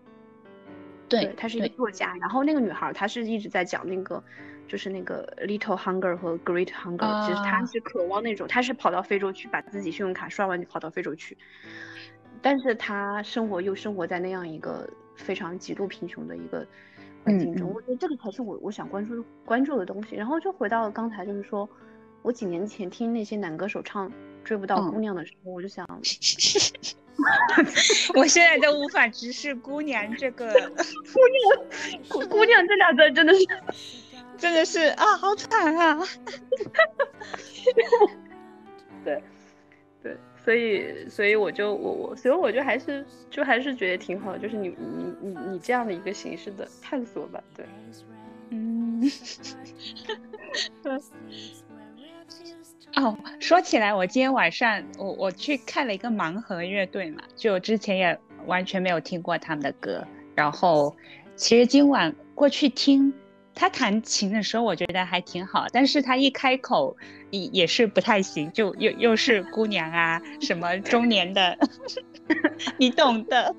[1.08, 2.14] 对他是一个作家。
[2.20, 4.22] 然后那个女孩，她是一直在讲那个，
[4.68, 7.26] 就是那个 little hunger 和 great hunger。
[7.26, 11.36] 其实她是渴望那种，她是跑到非洲去把自己信用卡刷完就跑到非洲去，
[12.40, 16.64] 但是她生活又生活在那样一个非常极度贫穷的一个
[17.24, 17.72] 环境中。
[17.74, 20.14] 我觉得这个才是我我想关注关注的东西。
[20.14, 21.68] 然后就回到刚才，就是说。
[22.24, 24.08] 我几年前听那些男歌手唱
[24.42, 25.86] 《追不到姑娘》的时候，我就想，
[28.16, 30.46] 我现在都无法直视“姑娘”这个
[31.12, 33.46] “姑娘”“姑姑娘”这俩字， 真的是，
[34.38, 36.00] 真的是啊，好惨啊！
[39.04, 39.22] 对，
[40.02, 47.66] 对，所以，所以我就我我，所以我就还是就还是觉得挺好，就是你你你你这样的一个形式的探索吧，对，
[48.48, 49.02] 嗯。
[52.96, 60.94] 哦，说起来，我今天晚上我我去看了一个盲盒乐队嘛，就之前也完全没有听过他们的歌，然后
[61.34, 63.12] 其实今晚过去听
[63.52, 66.96] 他弹琴的时候，我觉得还挺好，但是他一开口
[67.30, 71.58] 也也是不太行，就又又是姑娘啊，什么中年的，
[72.78, 73.52] 你懂的，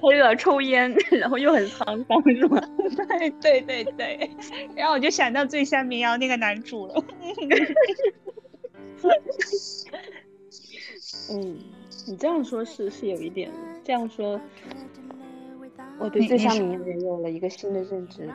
[0.00, 2.60] 他又要抽烟，然后又很沧桑，是吗？
[3.40, 4.30] 对对对对，
[4.74, 7.04] 然后我就想到最像民谣那个男主了。
[11.30, 11.58] 嗯，
[12.06, 13.50] 你这样说，是是有一点。
[13.84, 14.40] 这样说，
[15.98, 18.28] 我对最像民谣也有了一个新的认知。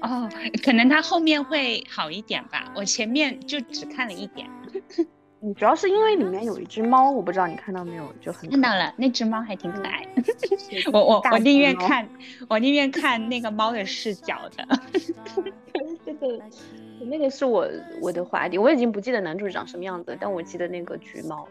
[0.00, 0.28] 哦，
[0.64, 2.72] 可能他后面会好一点吧。
[2.76, 4.48] 我前面就只看了一点。
[5.44, 8.94] 你主要是因为里面有一只猫，我不知道你看到没有，就很看到了。
[8.96, 10.06] 那只猫还挺可爱。
[10.92, 12.08] 我我我宁愿看，
[12.48, 14.64] 我宁愿看那个猫的视角的。
[16.06, 16.40] 这个。
[17.06, 17.68] 那个是我
[18.00, 21.48] 我的话题，我已经不记得男主长什么样子，但我记得那个橘猫。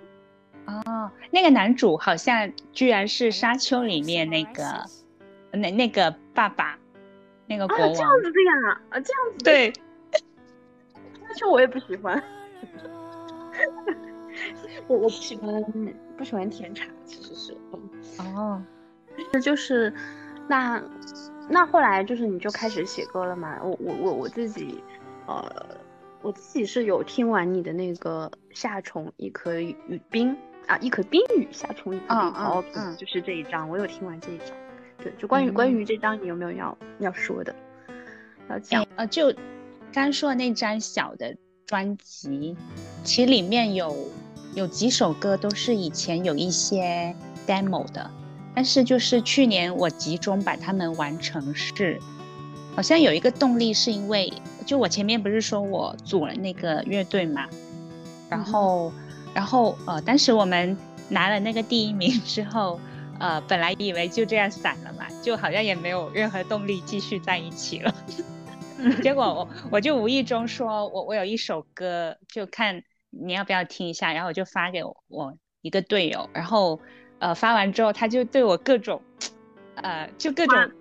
[0.66, 4.64] 哦，那个男主好像居然是沙丘里面那个
[5.52, 6.78] 那那个爸爸，
[7.48, 7.94] 那个国王。
[7.94, 8.82] 这样子的呀？
[8.90, 9.44] 啊，这样子。
[9.44, 9.74] 对。
[11.28, 12.22] 沙丘我也不喜欢。
[14.88, 15.64] 我我不喜欢
[16.18, 17.58] 不喜欢甜茶，其实是。
[18.20, 18.62] 哦。
[19.34, 19.94] 那就是
[20.48, 20.82] 那
[21.50, 23.60] 那后来就是你就开始写歌了嘛？
[23.64, 24.84] 我我我我自己。
[25.32, 25.78] 呃，
[26.22, 30.36] 我自己是有听完你的那个夏虫一颗雨冰
[30.68, 32.64] 啊，一颗冰雨夏虫一颗冰哦，
[32.98, 34.48] 就是这一章，我有听完这一章。
[34.98, 37.56] 对，就关于关于这章，你有没有要要说的？
[38.50, 39.34] 要讲呃，就
[39.94, 42.56] 刚说的那张小的专辑，
[43.04, 43.96] 其实里面有
[44.54, 47.16] 有几首歌都是以前有一些
[47.48, 48.12] demo 的，
[48.54, 52.00] 但是就是去年我集中把它们完成是。
[52.74, 54.32] 好像有一个动力，是因为
[54.66, 57.48] 就我前面不是说我组了那个乐队嘛，
[58.30, 58.92] 然后，
[59.34, 60.78] 然后呃，当时我们
[61.10, 62.80] 拿了那个第一名之后，
[63.20, 67.94] 呃，本来以为就这样散了嘛，就好像也没有任何动力继续在一起了。
[69.04, 76.80] 结果我我就无意中说我我有一首歌，就看你要不要听一下，然后我就发给我一个队友，然后
[77.20, 79.02] 呃发完之后他就对我各种，
[79.76, 80.72] 呃就各种。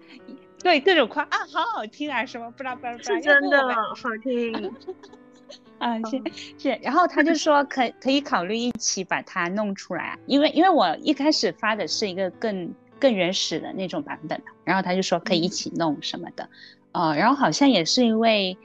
[0.63, 4.73] 对各种夸啊，好好听啊，什么不知道不知道，是真的好听
[5.79, 6.23] 啊，是
[6.59, 16.49] 是，然后他就说可可以考虑一起把它弄出来啊，因为因为我一开始发的是一个更更原始的那种版本然后他就说可以一起弄什么的，
[16.93, 18.57] 呃，然后好像也是因为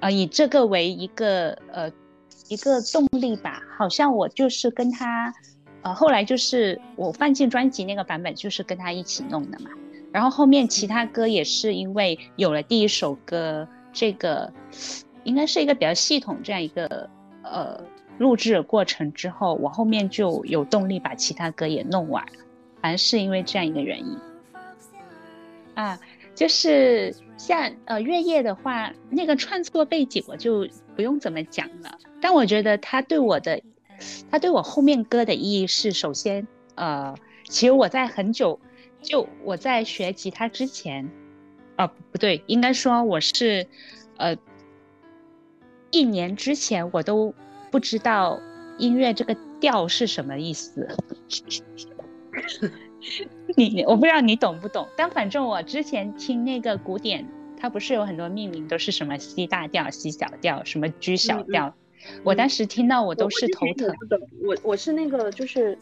[0.00, 1.90] 呃以这个为一个呃
[2.48, 5.32] 一个动力吧，好像我就是跟他
[5.80, 9.70] 呃后来就是我放进专辑那个版本就是跟他一起弄的嘛。
[10.12, 14.52] 然后后面其他歌也是因为有了第一首歌，这个
[15.24, 17.08] 应该是一个比较系统这样一个
[17.42, 17.80] 呃
[18.18, 22.44] 录制的过程之后，我后面就有动力把其他歌也弄完了。
[22.80, 24.16] 反正是因为这样一个原因。
[25.74, 25.98] 啊，
[26.34, 30.66] 就是像呃月夜的话，那个创作背景我就
[30.96, 31.98] 不用怎么讲了。
[32.20, 33.60] 但我觉得他对我的，
[34.30, 37.14] 他对我后面歌的意义是，首先呃，
[37.48, 38.58] 其实我在很久
[39.08, 41.10] 就我在学吉他之前，
[41.76, 43.66] 啊不对，应该说我是
[44.18, 44.36] 呃
[45.90, 47.34] 一年之前我都
[47.70, 48.38] 不知道
[48.76, 50.86] 音乐这个调是什么意思。
[53.56, 61.74] 你我不知道你懂不懂，但反正我之前听那个古典，它不是有很多命名都是什么 C 大调、C 小调、什么 G 小调，
[62.24, 63.90] 我当时听到我都是头疼。
[64.44, 65.78] 我我是那个就是，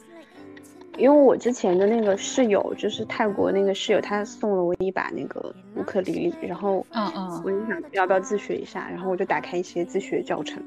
[0.96, 10.62] 因为我之前的那个室友就是泰国那个室友，他送了我一把那个乌克丽丽，然后嗯嗯，我就想要不要自学一下，然后我就打开一些自学教程，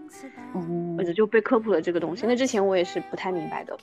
[0.55, 2.25] 嗯，我就就被科普了这个东西。
[2.27, 3.77] 那之前我也是不太明白的。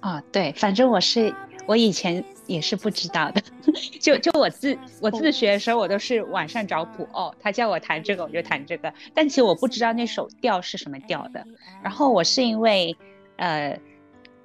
[0.00, 1.34] 啊，对，反正我是。
[1.64, 3.40] 我以前也是不知道的，
[4.00, 11.46] 就就我自我自学的时候，我都是网上找谱哦，他叫我弹这个我就弹这个，但其实我不知道那首调是什么调的。
[11.84, 12.96] 然后我是因为，
[13.36, 13.78] 呃，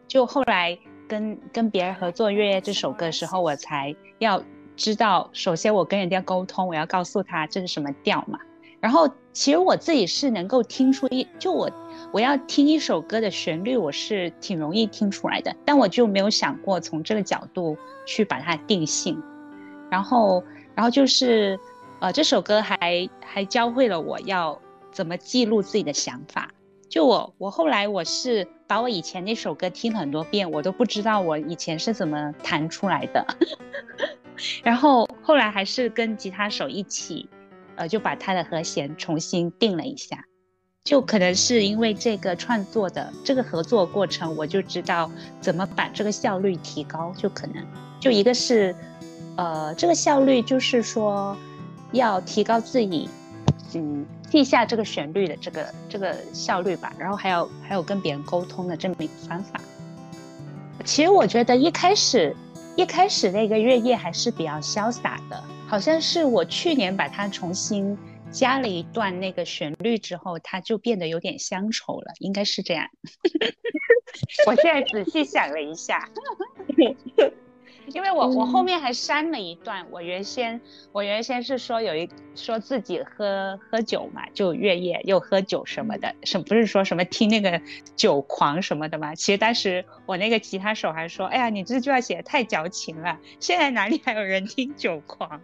[0.07, 4.41] 就后来跟跟别人合作《月夜》这首歌的时候，我才要
[4.75, 8.39] 知道，首先我跟人家沟通，我要告诉他这是什么调嘛。
[8.79, 11.69] 然后其实我自己是能够听出一，就我。
[12.13, 19.21] 我要听一首歌的旋律，我是挺容易听出来的，但我就没有想过从这个角度去把它定性。
[19.89, 20.41] 然后，
[20.75, 21.59] 然后就是，
[21.99, 24.57] 呃，这首歌还还教会了我要
[24.91, 26.49] 怎么记录自己的想法。
[26.87, 33.25] 就我，我后来我是把我以前那首歌听很多遍，我都不知道我以前是怎么弹出来的。
[34.61, 37.27] 然后后来还是跟吉他手一起，
[37.75, 40.23] 呃，就把它的和弦重新定了一下。
[40.83, 47.13] 就可能是因为这个创作的这个合作过程，我就知道怎么把这个效率提高。
[47.17, 47.65] 就可能，
[47.99, 48.75] 就一个是，
[49.35, 51.35] 呃，这个效率就是说，
[51.91, 53.09] 要提高自己，
[53.73, 56.93] 嗯，记下这个旋律的这个这个效率吧。
[56.97, 59.59] 然后还有还有跟别人沟通的这么一个方法。
[60.85, 62.35] 其实我觉得一开始
[62.75, 67.97] 一开始那个月夜还是比较潇洒的，好像是我去年把它重新。
[68.29, 72.85] 加了一段那个旋律之后，它就变得有点乡愁了，应该是这样。
[74.45, 76.09] 我现在仔细想了一下，
[77.93, 79.85] 因为我我后面还删了一段。
[79.91, 80.59] 我原先
[80.91, 87.61] 我原先是说有一说自己喝喝酒嘛，就月夜又喝酒什么的，什不是说什么听那个
[87.95, 89.15] 酒狂什么的嘛。
[89.15, 95.41] 其实当时我那个吉他手还说：“哎呀，你这句话写的太矫情了，现在哪里还有人听酒狂？”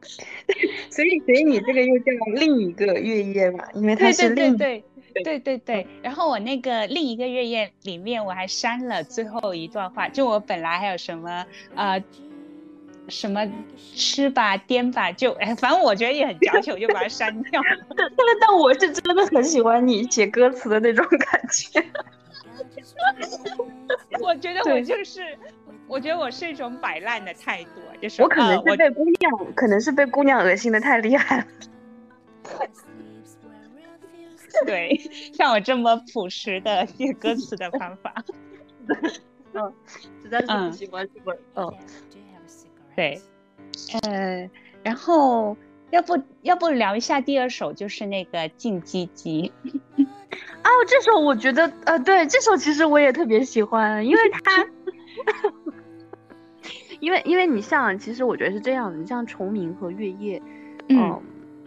[0.90, 3.64] 所以，所以你这个又叫另一个月夜嘛？
[3.74, 4.84] 因为它是另对对对
[5.22, 5.86] 对对对。
[6.02, 10.08] 然后我那个另一个月夜里面，我还删了最后一段话。
[10.08, 12.02] 就我本来还有什么呃
[13.08, 13.46] 什么
[13.94, 17.60] 吃吧颠吧，就哎，反正我觉得也很矫情，我就把它删掉。
[17.62, 18.08] 了但
[18.40, 21.84] 但我是真的很喜欢你写歌词的那种感觉。
[24.20, 25.22] 我觉得我就是。
[25.90, 31.44] 我觉得我是一种摆烂的态度，就是我可能是被姑娘，可能是被姑娘恶心的太厉害了。
[34.66, 34.96] 对，
[35.34, 38.14] 像我这么朴实的写歌词的方法，
[39.54, 39.72] 嗯，
[40.22, 41.74] 实在是不喜欢这么，嗯，
[42.94, 43.20] 对，
[44.02, 44.48] 呃，
[44.82, 45.56] 然后
[45.90, 49.52] 要不要不聊一下第二首，就是那个静鸡鸡。
[50.64, 54.66] 哦，这首我觉得，呃，对，这首其实我也特别喜欢，因为它。
[57.00, 60.42] 因为因为你像，其实我觉得是这样的，你像虫鸣和月夜，
[60.88, 61.22] 嗯，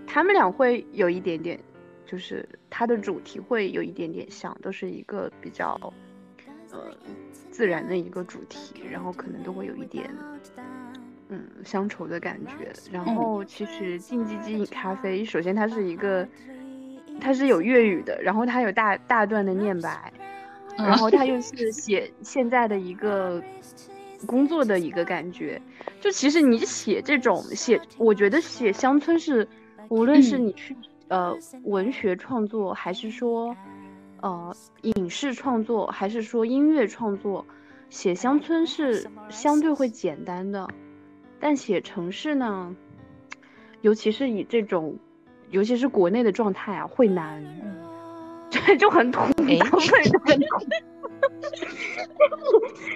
[0.05, 1.57] 他们俩会有一点点，
[2.11, 5.79] 就是它的主题会有一点点像，都是一个比较，
[6.71, 6.93] 呃，
[7.49, 10.13] 自然的一个主题，然后可能都会有一点，
[11.29, 12.73] 嗯，乡愁的感觉。
[12.91, 16.27] 然后其实静寂鸡饮咖啡，首先它是一个，
[17.21, 20.11] 它是有粤语的，然后它有大大段的念白，
[20.77, 23.41] 然后它 又是写现在的一个。
[24.27, 25.59] 工作的一个感觉，
[25.99, 29.47] 就其实你写这种写，我觉得写乡村是，
[29.89, 30.77] 无论是你去
[31.11, 33.53] 呃文学创作，还是说
[34.21, 37.45] 呃影视创作，还是说音乐创作，
[37.89, 40.65] 写乡村是相对会简单的，
[41.37, 42.73] 但写城市呢，
[43.81, 44.97] 尤其是以这种，
[45.49, 47.43] 尤其是国内的状态啊，会难，
[48.49, 49.59] 对， 就很土，对，
[50.23, 50.90] 很土。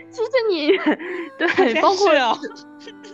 [0.09, 0.71] 其 实你
[1.37, 2.09] 对，包括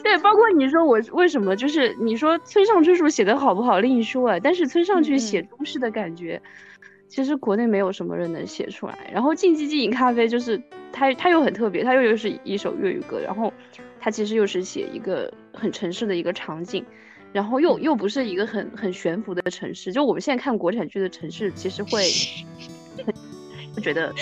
[0.03, 6.41] 对，包括你说我为什么就是你说村上春树写的好不好另说啊，但是村上去写都市的感觉，
[7.07, 9.09] 其实国内没有什么人能写出来。
[9.12, 13.53] 然后《静寂静饮咖啡》就是它，它又很特别，它又又是一首粤语歌，然后
[13.99, 16.86] 它其实又是写一个很城市的一个场景，
[17.32, 19.93] 然后又又不是一个很很悬浮的城市。
[19.93, 22.03] 就我们现在看国产剧的城市，其实会
[23.76, 24.14] 会觉得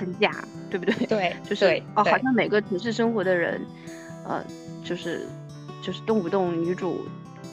[0.00, 0.32] 很假，
[0.70, 1.06] 对不对？
[1.06, 3.60] 对， 就是哦，好像每个城市生活的人，
[4.26, 4.44] 呃，
[4.82, 5.26] 就是
[5.82, 7.06] 就是动不动女主。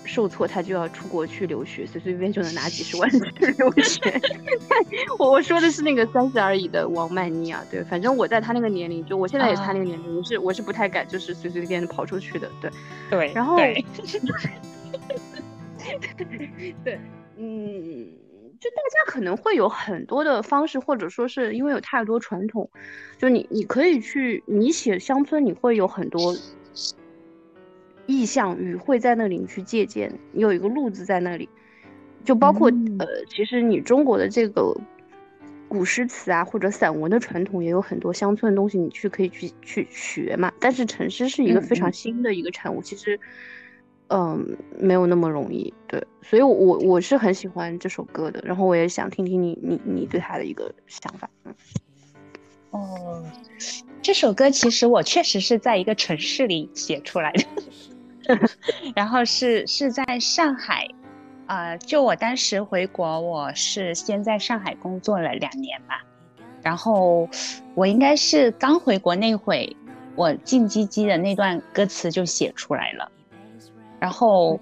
[0.09, 3.19] 受挫，她就要出国去留学，随随便便就能拿几十万 去
[3.57, 4.21] 留学。
[5.19, 12.71] 我我说的是那个三十而已的王曼妮啊，对，反正我在她那个年龄，就我现在也是他那个年龄，我是我是不太敢，就是随随便便跑出去的，对
[13.09, 13.33] 对。
[13.33, 13.83] 然后，对，
[17.37, 18.07] 嗯，
[18.60, 22.70] 就大家可能会有很多的方式，或者说是因为有太多传统，
[23.18, 26.36] 就你你可以去，你写乡村，你会有很多。
[28.10, 31.49] 意象与会在那里你去借鉴，你有一个路子在那里，
[32.24, 34.74] 就包括呃，其实你中国的这个
[35.68, 40.49] 古诗词啊，或者散文的传统也有很多乡村的东西，你去可以去去学嘛。
[40.58, 43.20] 但是城市是一个非常新的一个产物，其实
[44.10, 51.53] 嗯没有那么容易，对，所以我我是很喜欢这首歌的，然后我也想听听你你你对他的一个想法，嗯。
[52.72, 53.24] 哦，
[54.01, 57.45] 这首歌其实我确实是在一个城市里写出来的。
[58.93, 60.86] 然后是是在上海，
[61.45, 66.03] 呃，就我当时回国，我是先在上海工作了两年吧，
[66.62, 67.30] 然后
[67.74, 69.74] 我应该是刚回国那会，
[70.16, 73.10] 我静鸡鸡的那段歌词就写出来了，
[73.99, 74.59] 然后，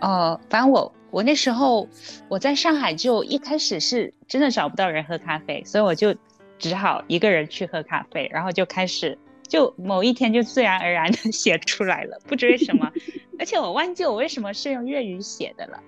[0.00, 1.88] 呃，反正我我那时候
[2.28, 6.14] 我在上海就一开始是真的找不到人喝咖啡，所以我就
[6.58, 9.18] 只好一个人去喝咖啡，然后就开始。
[9.48, 12.88] 就某一天就自然而然的 写出来了，不知为什么，
[13.36, 15.82] 而且我忘记我为什么是用粤语写的了，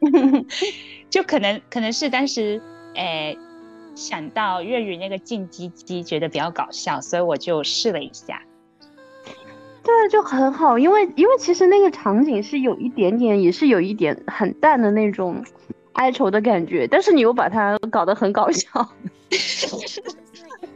[1.08, 2.60] 就可能可能是当时
[2.96, 3.38] 诶
[3.94, 8.42] 想到粤语那个静鸡鸡觉得比较搞笑，所以我就试了一下，
[9.84, 15.44] 对，就很好，因为因为其实那个场景是有一点点，也是有一点很淡的那种
[15.92, 18.88] 哀愁的感觉，但是你又把它搞得很搞笑。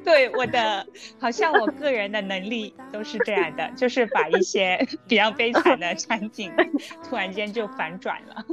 [0.04, 0.86] 对我的，
[1.18, 4.78] 好像我个人的能力都是这样的，就是把一些
[5.09, 6.50] 比较悲惨的场景，
[7.09, 8.44] 突然间就反转了。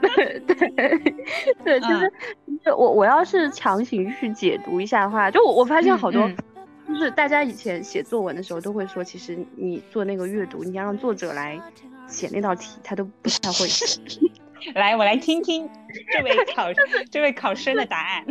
[0.00, 0.40] 对
[1.64, 1.86] 对，其
[2.64, 6.30] 实我我要是强行去解读一下的话，就我我发现好多，
[6.88, 11.60] 就是大家以前写作文的时候都会说，其实你做那个阅读，你要让作者来
[12.06, 13.66] 写那道题，他都不太会。
[14.74, 15.68] 来，我来听听
[16.12, 16.68] 这位考
[17.10, 18.24] 这位考生的答案。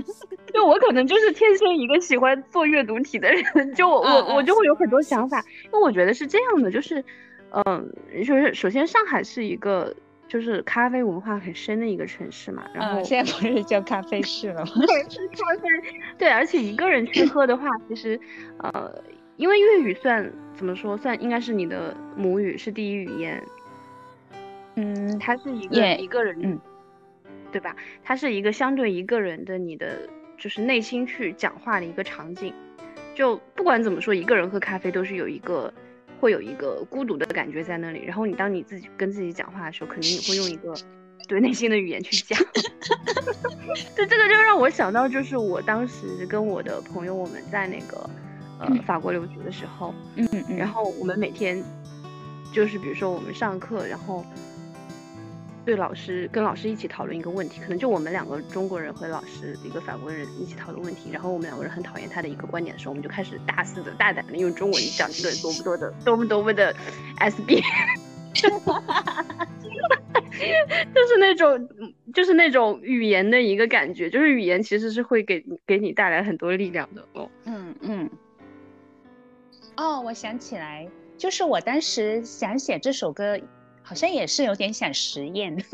[0.54, 5.44] 就我可能就是天生一个喜欢做阅读题的人，就我我我就会有很多想法。
[5.66, 7.04] 因为我觉得是这样的，就是，
[7.52, 7.94] 嗯，
[8.26, 9.94] 就是首先上海是一个
[10.32, 12.64] 就是咖啡文化很深的一个城市嘛。
[12.74, 14.72] 然后现在不是叫咖啡市了吗？
[14.88, 15.70] 对，是咖啡。
[16.18, 18.18] 对，而且一个人去喝的话，其实，
[18.60, 18.90] 呃，
[19.36, 23.44] 因为粤语算怎么说，算应该是你的母语，是第一语言。
[24.76, 26.58] 嗯，它是一个一个人，嗯，
[27.52, 27.76] 对吧？
[28.02, 30.08] 它是一个相对一个人的你的
[30.38, 32.54] 就是内心去讲话的一个场景。
[33.14, 35.74] 就不管怎么说，一个人喝咖啡都是有一个
[36.22, 38.04] 会有一个孤独的感觉在那里。
[38.06, 40.74] 然后你当你自己跟自己讲话的时候，肯定也会用一个
[41.28, 42.40] 对内心的语言去讲。
[43.98, 48.10] 就这个就让我想到，就是我当时跟我的朋友我们在那个
[48.60, 51.62] 呃法国留学的时候，嗯嗯，然后我们每天
[52.54, 54.24] 就是比如说我们上课，然后。
[55.64, 66.76] 对老师跟老师一起讨论一个问题，可能就我们两个中国人和老师一个法国人一起讨论问题，然后我们两个人很讨厌他的一个观点的时候，我们就开始大肆的大胆的用中文讲这个多么多的多么多么的
[67.20, 67.62] SB，
[68.34, 68.50] 就
[71.08, 71.70] 是那种
[72.12, 77.30] 就是那种语言的一个感觉，就是语言其实是会给给你带来很多力量的哦。
[77.46, 78.10] 嗯嗯。
[79.78, 83.40] 哦，我想起来，就是我当时想写这首歌。
[83.92, 85.54] 好像也是有点想实验，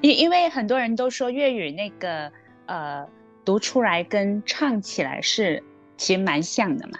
[0.00, 2.32] 因因为很多人都说粤语那个
[2.66, 3.08] 呃
[3.44, 5.62] 读出来跟唱起来是
[5.96, 6.98] 其实蛮像的嘛，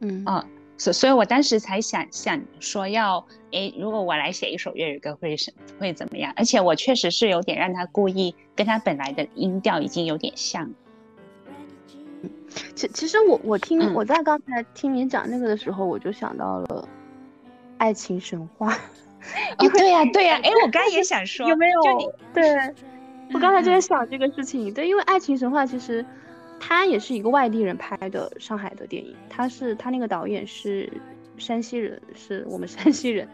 [0.00, 0.46] 嗯啊，
[0.78, 6.32] 所所以我当时才想想说要诶，如果我来写一首粤语歌会是会怎么样？
[6.34, 10.72] 而且我确实是有点让他故意跟他本来的音调已经有点像。
[12.74, 16.88] 其其实我我听我在刚才听你讲那个的时候，我就想到了
[17.78, 18.76] 爱情神话。
[19.58, 21.82] 哦，对呀对 呀，哎，我刚也想说，有没有？
[21.82, 22.56] 就对，
[23.32, 24.72] 我刚才就在想这个事情。
[24.72, 26.04] 对，因为爱情神话其实
[26.60, 30.92] 它也是一个外地人拍的上海的电影，他是他那个导演是
[31.38, 33.26] 山西人，是我们 山西人。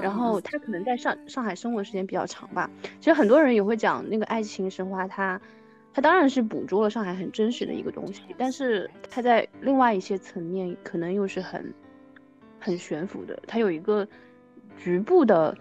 [0.00, 2.70] 然后他可能在上上海生活时间比较长吧。
[3.00, 5.38] 其实很多人也会讲那个爱情神话，他
[5.94, 11.72] 他当然是捕捉了上海很真实的一个东西，但是他在另外一些层面可能又是很
[12.58, 13.40] 很悬浮的。
[13.46, 14.06] 他有一个
[14.76, 15.56] 局部的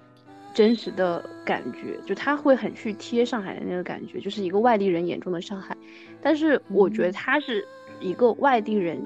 [0.53, 5.77] 真实的感觉，就他会很去贴上海的那个感觉，就是一个外地人眼中的上海。
[6.21, 7.63] 但是我觉得他是
[8.01, 9.01] 一个外地人。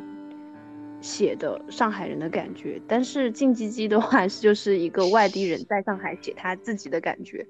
[1.00, 7.46] 写的上海人的感觉，但是静鸡鸡的话是就是一个外地人在上海写他自己的感觉，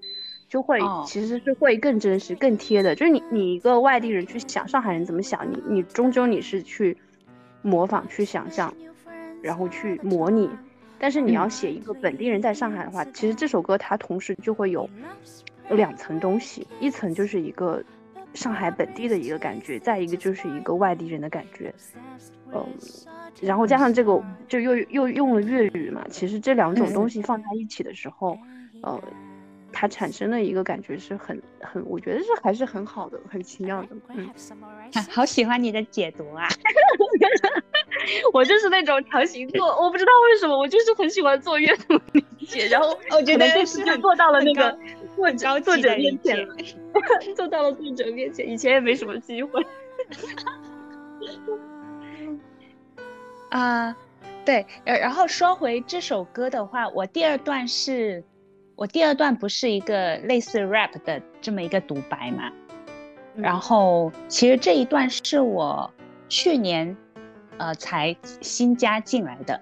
[0.47, 2.95] 就会其实是会更真实、更贴的。
[2.95, 6.97] 就是你你一个外地人去想上海人怎么想，你你终究你是去
[7.61, 8.73] 模仿、去想象，
[9.41, 10.49] 然后去模拟。
[10.99, 14.89] 但是你要写一个本地人在上海的话，其实这首歌它同时就会有
[15.69, 17.83] 两层东西，一层就是一个
[18.33, 21.73] 上海本地的一个感觉，再一个就是一个外地人的感觉，
[22.53, 22.65] 嗯。
[23.39, 26.03] 然后加上这个，就又又用了粤语嘛。
[26.09, 28.35] 其实这两种东西放在一起的时候，
[28.81, 28.99] 呃，
[29.71, 33.89] 它产生的一个感觉是很很，我觉得是还是很好的，很奇妙的。
[34.09, 34.29] 嗯，
[35.11, 36.47] 好喜欢你的解读啊！
[38.33, 42.67] 我就是那种强行做，我不知道为什么，我就是很喜欢做阅读理解。
[42.67, 44.77] 然后我觉得这次就做到了那个
[45.15, 46.47] 作者作者面前，
[47.35, 48.47] 做到了作者面前。
[48.49, 49.65] 以前也没什么机会。
[53.49, 53.95] 啊，
[54.45, 58.23] 对，呃，然后说回这首歌的话，我第二段是，
[58.77, 62.51] 我第二段不是一个类似 rap 的这么一个独白嘛，
[63.35, 65.91] 然后其实这一段是我
[66.29, 66.95] 去年，
[67.57, 69.59] 呃，才新加进来的。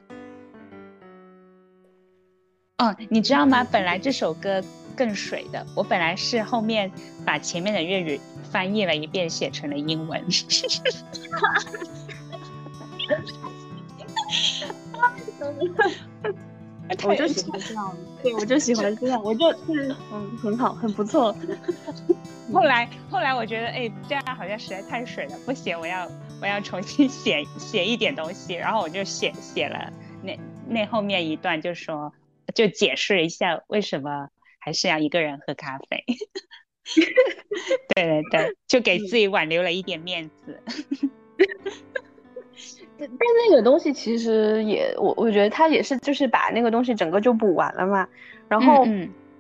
[2.80, 3.64] 哦，你知道吗？
[3.64, 4.62] 本来这首歌
[4.98, 6.92] 更水的，我本来是后面
[7.26, 8.20] 把前面的粤语
[8.52, 10.22] 翻译了一遍，写成了英文。
[17.04, 21.36] 我就喜欢这样，对，我就喜欢这样，我就嗯嗯很好，很不错。
[22.54, 26.08] 后来后来我觉得，哎，这样好像实在太水了，不行，我要
[26.42, 32.14] 我要重新 写写一点东西，然后我就写写了那那后面一段，就说
[32.54, 34.30] 就解释一下为什么
[34.60, 36.04] 还是要一个人喝咖啡。
[37.96, 40.62] 对对对，就给自己挽留了一点面子。
[42.98, 43.20] 但但
[43.50, 48.08] 那个东西其实也，我我觉得他也是，就是把那个东西整个就补完了嘛。
[48.48, 48.86] 然后，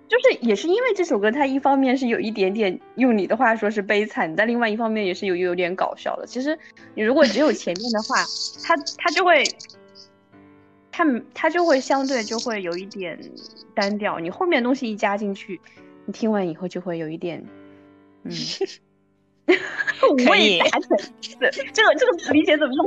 [0.07, 6.27] 就是也是因为这首歌，它一方面是有一点点用你的话说是悲惨，但另外一方面也是有有点搞笑的。
[6.27, 6.57] 其实
[6.93, 8.15] 你如果只有前面的话，
[8.63, 9.43] 它它就会，
[10.91, 13.17] 它它就会相对就会有一点
[13.73, 14.19] 单调。
[14.19, 15.59] 你后面东西一加进去，
[16.05, 17.43] 你听完以后就会有一点，
[18.23, 18.31] 嗯。
[19.47, 22.85] 五味杂陈，这个这个理解怎么用？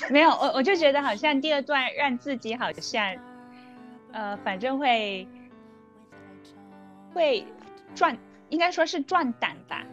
[0.10, 3.16] 没有，我我就觉得好像第二段让自己好像，
[4.12, 5.26] 呃，反正会
[7.12, 7.44] 会
[7.94, 8.16] 壮，
[8.48, 9.84] 应该说是壮胆吧。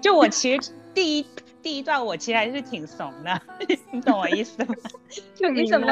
[0.00, 1.26] 就我其实第一
[1.62, 3.40] 第一段我其实还是挺怂的，
[3.92, 4.74] 你懂我意思吗？
[5.34, 5.86] 就你怎么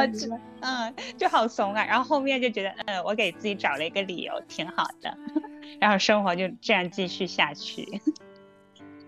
[0.60, 5.16] 嗯就好怂啊，然后后面就觉得嗯我给自己找了一个理由，挺好的。
[5.80, 8.00] 然后生活就这样继续下去。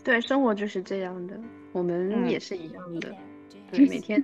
[0.04, 1.38] 对，生活就是这样的，
[1.72, 3.14] 我们也是一样的。
[3.70, 4.22] 对，每天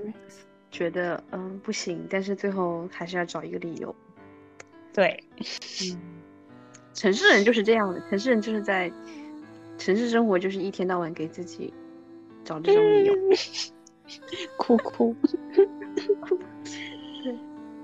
[0.71, 3.95] 觉得嗯不行，但是最后还是要找一个理由。
[4.93, 5.23] 对，
[5.83, 6.01] 嗯，
[6.95, 8.91] 城市人就是这样的，城市人就是在
[9.79, 11.73] 城市生活，就是一天到晚给自己
[12.49, 13.15] 找这种理由，
[14.57, 15.15] 哭哭。
[15.55, 15.69] 对，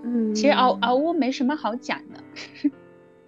[0.02, 2.70] 嗯，其实嗷嗷呜没什么好讲的。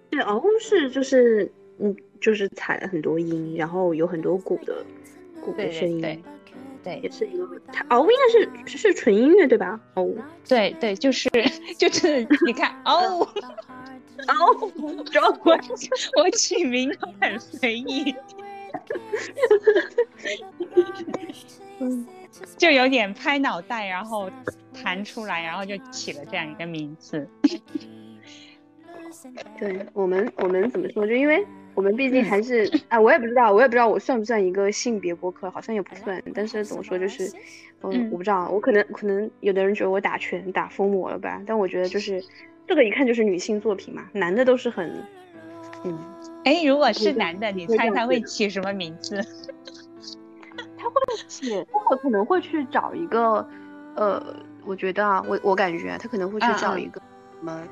[0.09, 4.83] 对，嗷呜是就是，嗯，就是踩了很多音，然后有很多鼓的
[5.39, 6.19] 鼓的声音，对，
[6.83, 7.47] 对，也是一个。
[7.71, 9.79] 它嗷呜应该是是纯音乐对吧？
[9.93, 10.17] 嗷呜，
[10.47, 11.29] 对对，就是
[11.77, 13.27] 就是你看嗷呜
[14.25, 14.71] 嗷呜，
[15.45, 15.59] 我
[16.23, 18.46] 我取名很随意，嗯，
[22.57, 24.29] 就有点拍脑袋，然后
[24.73, 27.27] 弹出来，然后就起了这样一个名字。
[29.59, 31.05] 对我们，我们怎么说？
[31.05, 36.21] 就因为我们毕竟还是啊，我也不知道，我也不知道我算不算一个性别播客，好像也不算。
[36.33, 37.31] 但是怎么说，就是，
[37.83, 41.41] 嗯，我不知道，我可能可能有的人觉得我打拳打疯魔了吧？
[41.45, 42.23] 但我觉得就是
[42.67, 45.03] 这个一看就是女性作品嘛，男的都是很，
[45.83, 45.97] 嗯，
[46.47, 49.15] 哎，如果是男的，你猜他会起什么名字？
[50.77, 50.95] 他会
[51.27, 51.49] 起，
[51.89, 53.47] 他可能会去找一个，
[53.95, 54.35] 呃，
[54.65, 57.01] 我觉得啊，我我感觉他可能会去找一个
[57.39, 57.63] 什么。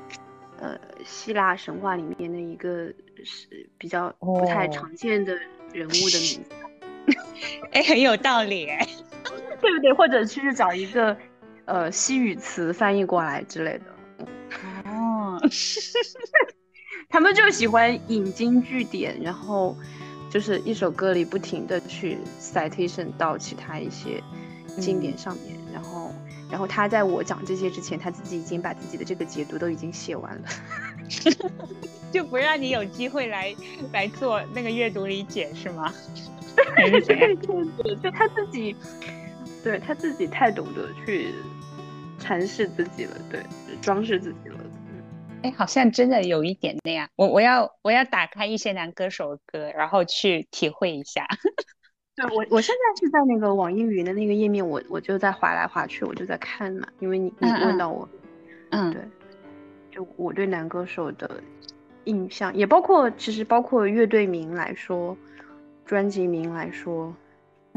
[0.58, 0.74] 呃，
[1.04, 2.86] 希腊神话里面的一个
[3.22, 5.34] 是比较不太常见的
[5.70, 6.50] 人物的名字，
[7.72, 8.86] 哎，很有道理，哎，
[9.60, 9.92] 对不对？
[9.92, 11.14] 或者去找一个
[11.66, 13.84] 呃西语词翻译过来之类的。
[14.86, 15.38] 哦，
[17.08, 19.76] 他们就喜欢引经据典，然后
[20.30, 24.22] 就是一首歌里不停的去 citation 到其他一些
[24.80, 26.12] 经典上面，然后
[26.50, 30.48] 然后他在我讲这些之前，他自己已经把自己的这个解读都已经写完了，
[32.12, 33.54] 就不让你有机会来
[33.92, 35.92] 来做那个阅读理解是吗？
[36.76, 38.74] 对对对，就他自己，
[39.62, 41.34] 对他自己太懂得去
[42.20, 43.42] 阐释自己了，对，
[43.80, 44.56] 装饰自己了。
[45.42, 47.08] 哎，好像真的有一点那样。
[47.14, 51.26] 我我要我要打开一些男歌手的歌，然后去体会一下。
[52.16, 56.88] 对我我现在是在那个网易云的那个页面，我我就在划来划去，我就在看嘛。
[56.98, 58.08] 因为你你问到我，
[58.70, 59.02] 嗯，对，
[59.90, 61.42] 就我对男歌手的
[62.04, 65.16] 印象，也包括其实包括乐队名来说，
[65.84, 67.14] 专辑名来说。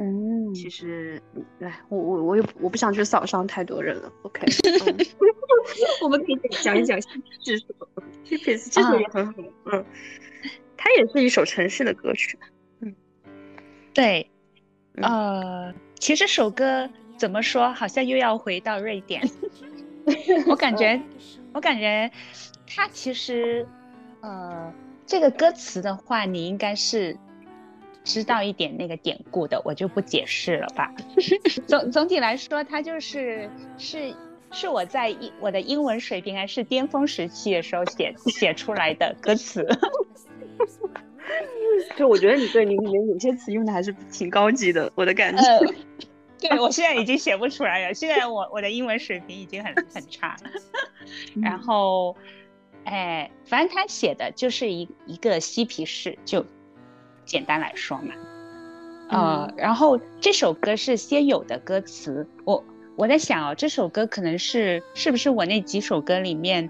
[0.01, 1.21] 嗯，其实，
[1.59, 4.09] 来，我我我也我不想去扫伤太多人了。
[4.21, 4.47] OK，
[6.01, 6.97] 我们可以讲一讲
[7.43, 7.65] 《这首
[8.29, 8.37] 《e
[8.71, 9.33] 这首也很好。
[9.65, 9.85] 嗯，
[10.77, 12.39] 它也是一首城市的歌曲。
[12.79, 12.95] 嗯，
[13.93, 14.31] 对，
[15.01, 19.21] 呃，其实首歌怎么说，好像又要回到瑞典。
[20.47, 21.01] 我感觉，
[21.51, 22.09] 我感觉，
[22.65, 23.67] 它其实，
[24.21, 24.73] 呃，
[25.05, 27.17] 这个歌词的话，你应该是。
[28.03, 30.91] 知道一点那个典故的，我就不解释了吧。
[31.67, 34.15] 总总体来说，它就是是
[34.51, 39.67] 是我在英我的英文水平还是巅峰时期的时候写写出来的歌词。
[41.95, 45.43] 就我觉得你对你里面有些词用的还是挺高级的，我的感觉。
[46.39, 50.49] 对我现在已经写不出来了，现在我我的英文水平已经很很差了。
[51.43, 52.15] 然后，
[52.85, 56.45] 哎，反正他写的就是一一个嬉皮士就。
[57.29, 58.15] 简单来说嘛，
[59.09, 62.65] 呃，然后这首歌是先有的歌词，我
[62.95, 66.67] 我在想哦，这首歌可能是是不是我那几首歌里面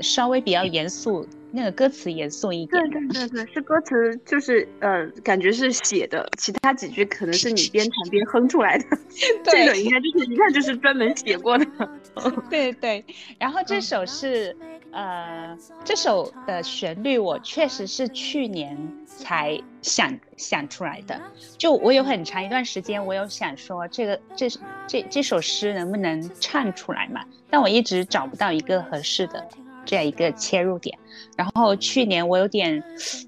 [0.00, 2.90] 稍微比较严肃，那个歌词严肃一点。
[2.90, 8.84] 对对对对，是歌词，就是呃，感觉是写的，其他几句可能是你边弹边哼出来的。
[9.44, 11.66] 这个应该就是一看就是专门写过的。
[12.50, 13.02] 对对，
[13.38, 14.54] 然后这首是。
[14.92, 18.76] 呃，这首的旋律我确实是去年
[19.06, 21.20] 才想想出来的。
[21.56, 24.48] 就我有很长一段时间，我有想说这个这
[24.86, 27.24] 这这首诗能不能唱出来嘛？
[27.48, 29.46] 但我一直找不到一个合适的
[29.84, 30.98] 这样一个切入点。
[31.36, 32.82] 然后去年我有点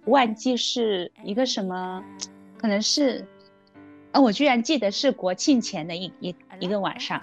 [0.06, 2.02] 忘记是一个什么，
[2.58, 3.26] 可能是。
[4.12, 7.20] 啊，我居然记得是国庆前的一一一个晚上，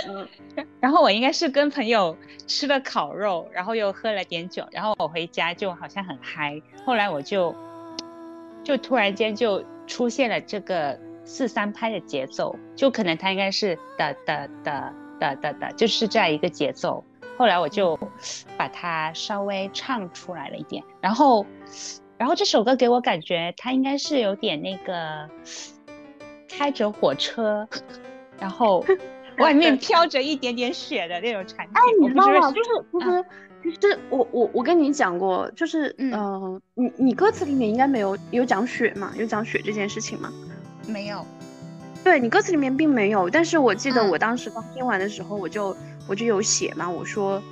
[0.80, 7.54] 然后我应该是跟朋友吃了烤肉，然后又喝了点酒，然后我回家就好像很嗨，后来我就
[8.64, 17.04] 就突然间就出现了这个四三拍的节奏，就可能它应该是的的的的的的，就是这样一个节奏，
[17.36, 17.98] 后来我就
[18.56, 21.44] 把它稍微唱出来了一点，然后。
[22.20, 25.26] 然后这首歌给我感觉，它应该是有点那个
[26.50, 27.66] 开着火车，
[28.40, 28.84] 然后
[29.38, 31.72] 外面飘着一点点雪的那种场景。
[31.74, 32.52] 哎，你知道吗？
[32.52, 32.70] 就是
[33.62, 39.12] 其实其实我我我跟你讲过，就是嗯，你你歌词里面应该没有有讲雪嘛？
[39.16, 40.32] 有讲雪这件事情吗？
[40.86, 41.24] 没有。
[42.02, 45.76] 对你歌词里面并没有，但是我记得我当时刚听完的时候，我就
[46.08, 47.42] 我就有写嘛，我说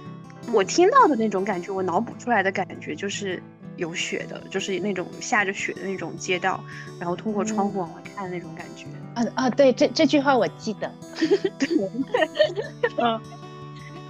[0.52, 3.42] 我听到的那种感觉，我脑补出来的感觉就是。
[3.78, 6.62] 有雪的，就是那种下着雪的那种街道，
[7.00, 8.84] 然后通过窗户往外看的那种感觉。
[9.14, 10.92] 啊啊，对，这这句话我记得。
[12.98, 13.20] 嗯，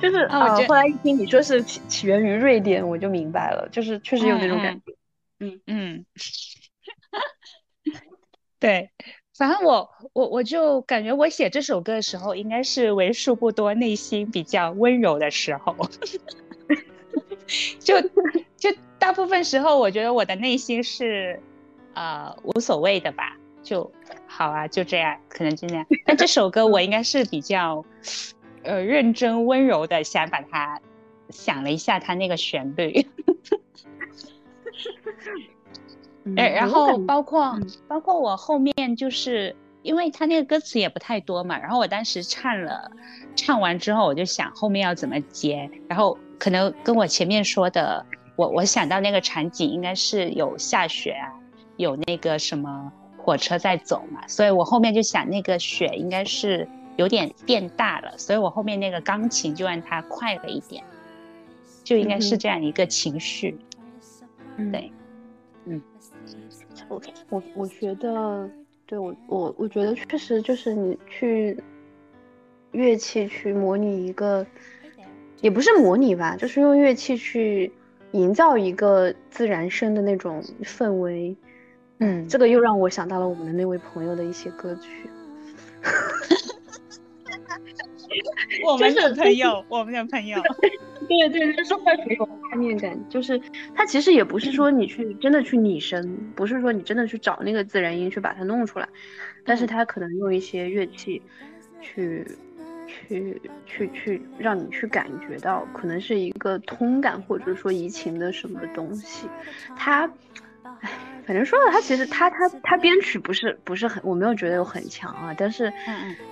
[0.02, 4.94] 就是啊，后来一听你说是起起源于瑞典，我就明白了，就是确实有那种感觉。
[5.38, 6.04] 嗯嗯。
[8.60, 8.90] 对，
[9.36, 15.76] 反正我我我就感觉我写这首歌的时候，应该是为数不多内心比较温柔的时候。
[17.78, 18.00] 就
[18.56, 21.40] 就大部分时候，我觉得我的内心是，
[21.94, 23.90] 呃，无所谓的吧，就
[24.26, 25.86] 好啊，就这样，可能就这样。
[26.04, 27.84] 但这首歌我应该是比较，
[28.62, 30.80] 呃，认真温柔的想把它
[31.30, 33.06] 想了一下，它那个旋律。
[36.36, 39.56] 哎，然后包括包括我后面就是，
[39.88, 42.92] 因为他那个歌词也不太多嘛，然后我当时唱了，
[43.34, 46.16] 唱完之后我就想后面要怎么接，然后。
[46.40, 51.34] 可能跟我前面说的，我我想到那个场景应该是有下雪啊，
[51.76, 60.84] 有那个什么火车在走嘛，所以我后面就想那个雪应该是有点变大了，所以我后面那个钢琴就让它快了一点，
[61.82, 63.58] 就应该是这样一个情绪。
[64.70, 64.92] 对，
[65.64, 65.82] 嗯，
[66.88, 68.48] 我我我觉得，
[68.88, 71.56] 对我我我觉得确实就是你去。
[72.72, 74.46] 乐器去模拟一个，
[75.40, 77.72] 也不是模拟吧，就是用乐器去
[78.12, 81.34] 营造一个自然声的那种氛围。
[81.98, 85.08] 嗯，这个又让我想到了我们的那位朋友的一些歌曲。
[88.64, 90.40] 我们的朋友，我们的朋友，
[91.08, 92.98] 对 对，就是会很有画面感。
[93.08, 93.40] 就是
[93.74, 98.88] 它其实也不是说你去真的去拟声，不是说你真的去找那个自然音去把它弄出来，
[99.44, 101.22] 但是它可能用一些乐器
[101.80, 102.26] 去
[102.86, 109.28] 去去去让你去感觉到，可能是一个通感或者说移情的什么东西。
[109.76, 110.10] 它，
[110.80, 110.90] 唉。
[111.26, 115.70] 反正说到，他其实他他他编曲不是不是很，我没有觉得有很强啊，但是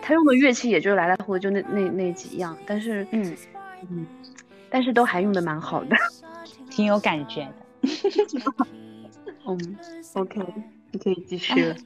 [0.00, 3.36] 他用的乐器也就来来回回就那那那几样，但是嗯
[3.90, 4.06] 嗯，
[4.70, 5.94] 但是都还用的蛮好的，
[6.70, 7.54] 挺有感觉的。
[9.46, 9.76] 嗯，
[10.14, 10.40] OK，
[10.92, 11.76] 你可以继续了。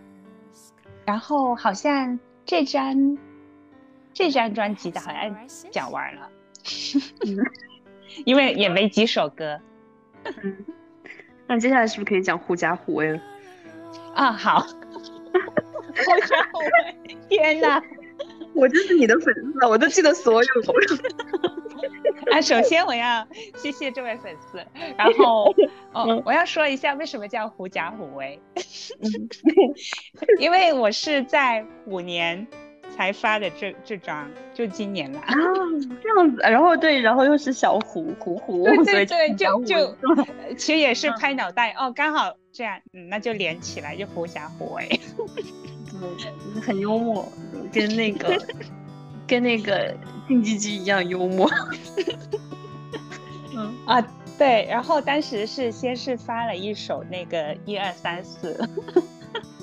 [1.06, 3.16] 然后好像这张
[4.12, 5.34] 这张专辑的好像
[5.70, 6.30] 讲完了，
[8.26, 9.58] 因为也没几首歌。
[10.42, 10.54] 嗯。
[11.46, 13.20] 那接下来是不是可以讲狐假虎威了？
[14.14, 14.60] 啊，好。
[14.60, 17.82] 狐假虎威，天哪！
[18.54, 20.48] 我就是你的粉丝，我都记得所有。
[22.30, 23.26] 啊，首先我要
[23.56, 24.58] 谢谢这位粉丝，
[24.96, 25.54] 然后
[25.92, 28.40] 哦，我要说一下为什么叫狐假虎威。
[30.40, 32.46] 因为我是在虎年。
[32.96, 35.18] 才发的这这张就今年了。
[35.20, 35.34] 啊，
[36.02, 39.96] 这样子，然后对，然后又是小虎虎虎，对对对，就就
[40.56, 47.30] 其实也是拍脑袋哦，刚好这样，嗯，那就连起来就狐假虎威，对，很幽默，
[47.72, 48.38] 跟那个
[49.26, 49.94] 跟那个
[50.26, 51.50] 静鸡鸡一样幽默，
[53.54, 53.74] 嗯。
[53.86, 54.06] 啊
[54.38, 58.54] 对，然后当时是先是发了一首那个一二三四，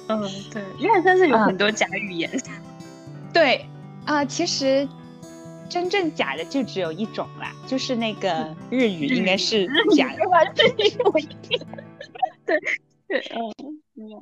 [0.07, 0.19] 嗯
[0.51, 2.27] 对，一二三四有很多假语言。
[3.33, 3.65] 对，
[4.05, 4.87] 啊，其实
[5.67, 9.65] 真正假的就只有一种啦，就是那个日语应该是
[9.97, 10.19] 假的。
[10.55, 10.69] 对
[13.07, 13.19] 对，
[13.95, 14.21] 嗯，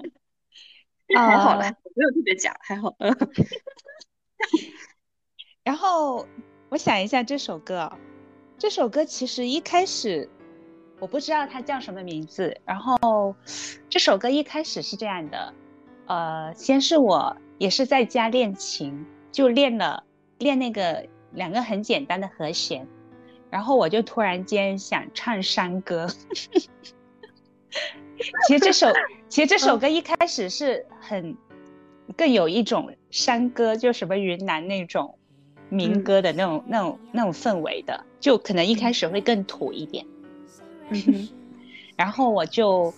[1.15, 2.95] 还好啦，没有特别假，还好。
[5.63, 6.25] 然后
[6.69, 7.91] 我想一下这首歌，
[8.57, 10.29] 这首歌其实一开始
[10.99, 13.35] 我不知道它叫什么名字，然后
[13.89, 15.53] 这首歌一开始是这样的，
[16.07, 17.35] 呃，先是我。
[17.61, 20.03] 也是在家练琴，就练了
[20.39, 22.87] 练那个两个很简单的和弦，
[23.51, 26.07] 然后我就突然间想唱山歌。
[28.47, 28.87] 其实这首
[29.29, 31.37] 其实这首歌一开始是很
[32.17, 35.19] 更有一种山歌，就什么云南那种
[35.69, 40.03] 民歌的那种那种那种氛围的，就可能一开始会更土一点。
[41.95, 42.91] 然后我就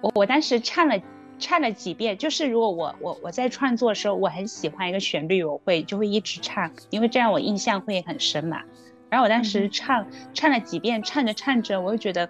[0.00, 1.00] 我我当时唱了。
[1.38, 8.62] 唱了几遍，就是如果我我我在创作的时候，我很喜欢一个旋律，我会就会一直唱，因为这样我印象会很深嘛。
[9.08, 12.28] 然后我当时唱唱了几遍，唱着唱着，我就觉得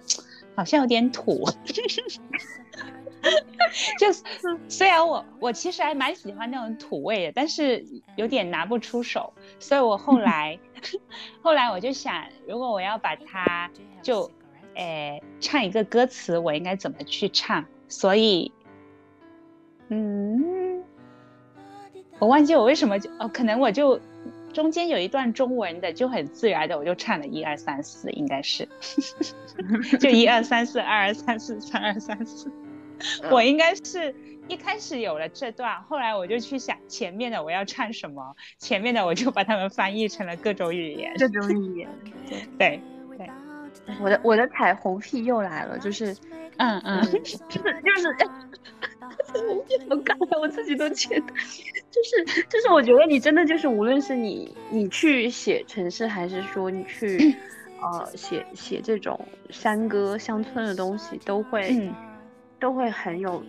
[0.55, 1.43] 好像有点土，
[3.99, 4.07] 就
[4.69, 7.85] 虽然我我其实还蛮喜欢那种土味的，但是
[8.15, 9.33] 有点拿不出手。
[9.59, 10.57] 所以我后来
[11.43, 13.69] 后来我就想，如果我要把它
[14.01, 14.31] 就
[14.75, 17.65] 诶唱一个歌词，我应该怎么去唱？
[17.87, 18.53] 所以。
[19.89, 20.83] 嗯，
[22.19, 23.99] 我忘记我为什么就哦，可能我就
[24.53, 28.67] 中间有一段中文的就很自然的，我就唱了一二三四，应该是，
[29.99, 32.51] 就一二三四，二二三四，三二三四。
[33.31, 34.13] 我应该是
[34.47, 41.89] 一开始有了这段，后来我就去想前面的我要唱什么，前面的我就把它们翻译成了各种语言，各种语言。
[42.27, 42.39] 对。
[42.59, 42.81] 对，
[44.01, 46.15] 我的我的彩虹屁又来了，就是，
[46.57, 48.15] 嗯嗯， 就是就是。
[49.31, 49.35] 好
[49.97, 50.37] 尬呀！
[50.39, 51.33] 我自己都觉得，
[51.91, 57.35] 就是就是，我觉得你真的就是，无论是你你去写城市，还是说你去
[57.81, 61.91] 呃写写这种山歌乡村的东西，都会
[62.59, 63.43] 都会很有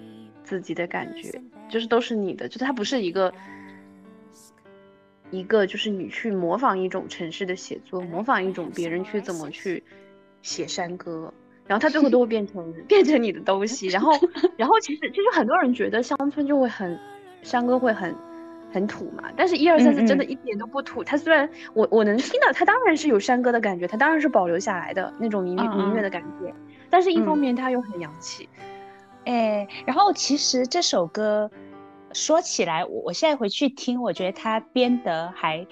[0.44, 3.32] 自己的感觉，就是都是你的，就它不是一个
[5.30, 9.82] 一个，就是你去模仿一种城市的写作，模仿一种别人去怎么去
[10.42, 11.32] 写山歌。
[11.66, 14.10] 然后它最后都会变成 变成你的东西，然后，
[14.58, 16.98] 然后其实其实很多人觉得乡村就会很，
[17.42, 18.12] 山歌会很，
[18.72, 19.30] 很土嘛。
[19.36, 21.04] 但是一二三四真的一点都不土。
[21.04, 26.52] 它虽然我我能听到，它当然是有山歌的感觉，它当然是保留下来的那种民民乐的感觉。
[26.88, 28.48] 但是一方面它又很洋气，
[29.26, 31.48] 哎，然后其实这首歌
[32.12, 35.64] 说起来，我我现在回去听，我觉得它编的还，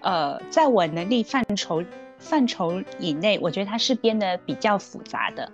[0.00, 1.84] 呃，在我能力范畴。
[2.18, 5.52] 范畴以内，我觉得它是编的比较复杂的。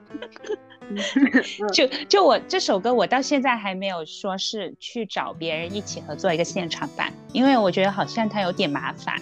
[1.73, 9.21] 就就我这首歌，我到现在还没有说是去找别人一起合作一个现场版，因为我觉得好像它有点麻烦。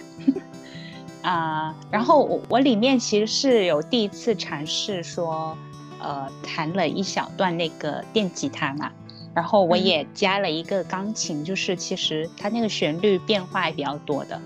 [1.21, 5.55] 啊，然后我我里面其实是有第一次尝试说，
[5.99, 8.91] 呃，弹了一小段那个电吉他嘛，
[9.33, 14.41] 然后我也加了一个钢琴，就是其实它那个旋律变化也比较多的。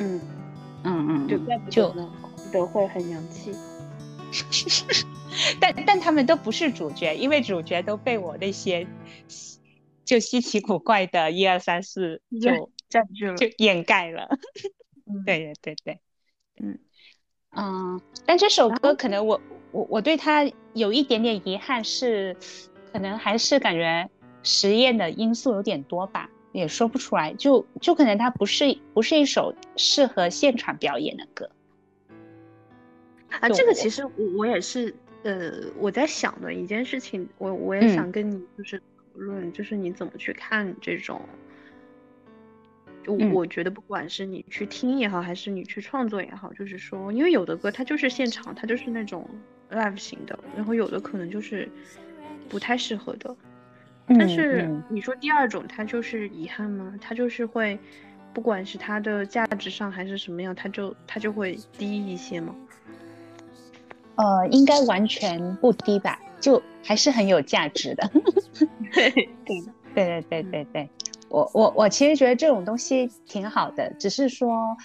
[0.00, 0.20] 嗯
[0.84, 1.38] 嗯嗯，就
[1.70, 1.94] 就
[2.52, 3.52] 都会很洋气。
[5.60, 8.86] 但但他们都不是主角，因为主角都被我那些
[10.04, 14.28] 就稀奇古怪的一二三四就占据了，就掩盖了。
[15.26, 16.00] 对对对对，
[16.60, 16.78] 嗯
[17.50, 22.36] 嗯，但这首歌可能我我我对它有一点点遗憾是，
[22.92, 24.08] 可能还是感觉
[24.42, 31.50] 实验的因素有点多吧，也说不出来，就就可能它不是不是一首适合现场表演的歌。
[33.40, 38.84] 啊，这个其实我我也是，呃，我在想的一件事情，我我也想跟你就是讨
[39.14, 41.20] 论，就是你怎么去看这种，
[43.02, 49.26] 就我觉得不管是你去听也好，还是你去创作也好，就是说，因为有的歌它就是现场，它就是那种
[49.70, 51.66] live 型的，然后有的可能就是
[52.50, 53.34] 不太适合的。
[54.18, 56.94] 但是你说第二种，它就是遗憾吗？
[57.00, 57.78] 它就是会，
[58.32, 62.54] 不管是它的价值上还是什么样，它就它就会低一些吗？
[64.16, 68.10] 呃，应该完全不低吧，就还是很有价值的。
[68.92, 69.10] 对
[69.94, 70.88] 对对对对
[71.28, 74.76] 我我我其实觉得这种东西挺好的，只是说，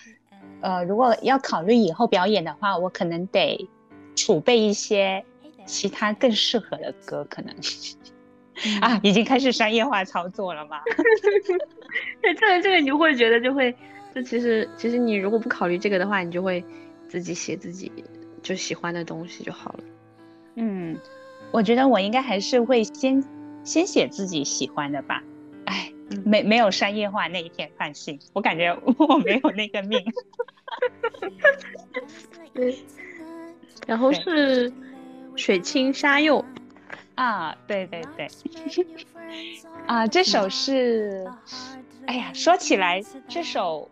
[0.61, 3.69] 呃，如果要考虑以后表演的话，我可能得
[4.15, 5.23] 储备一些
[5.65, 7.53] 其他更适合的歌，可能
[8.81, 10.81] 啊，已经开始商业化操作了吗？
[12.21, 13.75] 对，这个这个你会觉得就会，
[14.13, 16.63] 就其实其实你如果不考虑这个的话，你就会
[17.07, 17.91] 自己写自己。
[18.43, 19.79] 就喜欢的东西就好了。
[20.55, 20.97] 嗯，
[21.51, 23.21] 我觉得我应该还是会先
[23.65, 25.21] 先写自己喜欢的吧。
[25.65, 25.91] 哎，
[26.23, 30.01] 没没有商业化那一天放心，我感觉我没有那个命。
[32.53, 32.77] 对，
[33.85, 34.71] 然后是
[35.35, 36.45] 水清沙幼
[37.17, 38.27] 啊，对对对，
[39.87, 41.27] 啊，这首是，
[42.05, 43.89] 哎呀，说起来这首，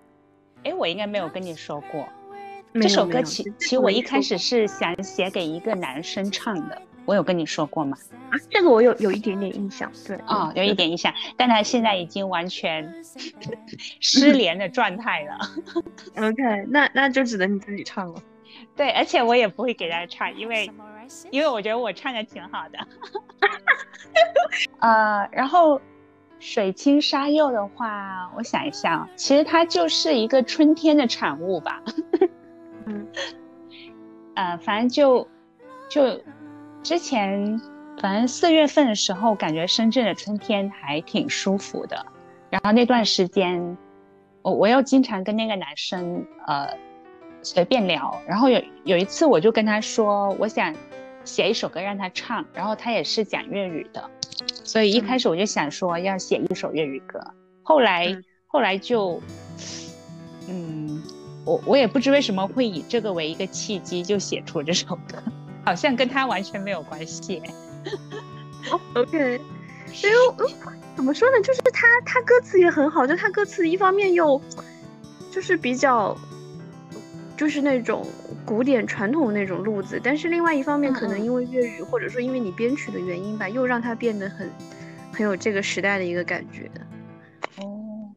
[0.63, 2.07] 哎，我应该没有跟你说过。
[2.75, 7.97] 这首歌其其实我一开始是想写给一个男生唱的，我有跟你说过吗？
[8.29, 12.93] 啊，这个我有有一点点印象，对，啊，有一点印象，但他现在已经完全
[13.99, 15.39] 失联的状态了。
[16.17, 18.21] OK，那那就只能你自己唱了。
[18.77, 20.69] 对，而且我也不会给他唱，因为
[21.31, 22.79] 因为我觉得我唱的挺好的。
[24.79, 25.81] 呃，然后
[26.39, 31.81] 水清沙幼的话，我想一下，其实它就是一个春天的产物吧。
[32.85, 33.07] 嗯，
[34.35, 35.27] 呃，反正就
[35.89, 36.21] 就
[36.83, 37.59] 之前，
[37.99, 42.05] 反正四月份的时候，感觉深圳的春天还挺舒服的。
[42.49, 43.77] 然后那段时间，
[44.41, 46.77] 我我又经常跟那个男生呃
[47.45, 48.21] 随便聊。
[48.27, 50.75] 然后有有一次，我就跟他说，我想
[51.23, 52.43] 写一首歌让他唱。
[52.53, 54.03] 然后他也是讲粤语的，
[54.63, 57.19] 所以一开始我就想说要写一首粤语歌。
[57.63, 58.13] 后来
[58.47, 59.21] 后来就，
[60.49, 61.03] 嗯。
[61.45, 65.21] 我我也不知为什么会以这个为一个契机就写出这首歌，
[65.63, 67.39] 好像跟他完全没有关系。
[68.95, 69.39] OK，
[70.03, 70.17] 因为
[70.95, 74.41] 怎么说呢，就是他他歌词也很好，就他歌词一方面又
[75.31, 76.17] 就是比较
[77.37, 78.05] 就是那种
[78.45, 84.49] 古典传统那种路子，但是另外一方面可能因为粤语或者说因为你编曲的原因吧，又让它变得很
[85.11, 86.69] 很有这个时代的一个感觉。
[87.57, 88.15] 哦，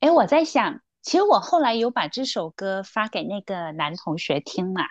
[0.00, 0.80] 哎，我在想。
[1.02, 4.86] 其实我后来有把这首歌发给那个男同学听嘛，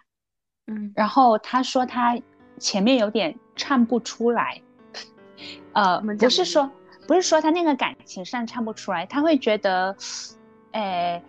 [0.68, 2.16] 嗯，然后他说他
[2.60, 4.62] 前面有点唱不出来，
[5.72, 6.70] 呃，不是说
[7.08, 9.98] 不是说他那个感情上唱不出来，他会觉得，
[10.74, 11.20] 诶，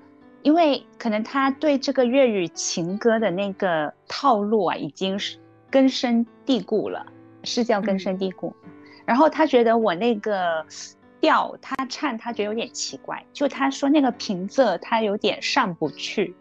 [0.44, 5.36] 因为可能他对这个粤语情歌的那个套路啊，已经是
[5.68, 7.04] 根深蒂固了，
[7.42, 8.54] 是叫根深蒂固，
[9.04, 10.64] 然后他觉得我那个。
[11.20, 16.36] 调他唱，他觉得有点奇怪，就他说那个平仄他有点上不去。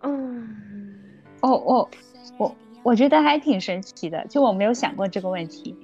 [0.00, 0.48] 嗯，
[1.40, 1.88] 哦哦，
[2.36, 5.76] 我我觉得还挺神奇的，就我没有想过这个问题。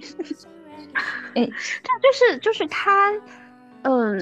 [1.36, 1.49] 哎，
[1.84, 3.12] 他就是就是他，
[3.82, 4.18] 嗯，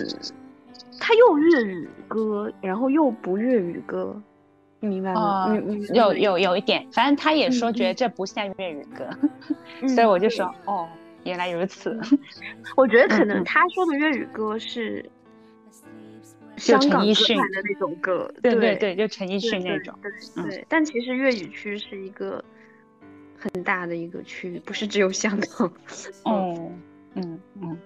[0.99, 4.20] 他又粤语歌，然后又不粤语歌，
[4.80, 5.47] 你明白吗？
[5.95, 9.09] 有有有一点，反正他也说觉得这不像粤语歌，
[9.88, 10.88] 所以我就说哦。
[11.24, 11.97] 原来如此，
[12.76, 15.09] 我觉得可能他说的粤语歌是，
[16.57, 19.97] 香港歌坛的那种歌，对对对，就陈奕迅那种，
[20.34, 20.66] 对对。
[20.68, 22.45] 但其实粤语区是一个
[23.38, 25.72] 很大的一个区域，不是只有香港。
[26.26, 26.72] 哦，
[27.14, 27.78] 嗯嗯。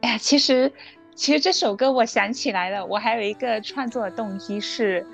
[0.00, 0.72] 哎呀，其实
[1.14, 5.06] 其实这首歌我想起来了，我还有一个创作的动机是，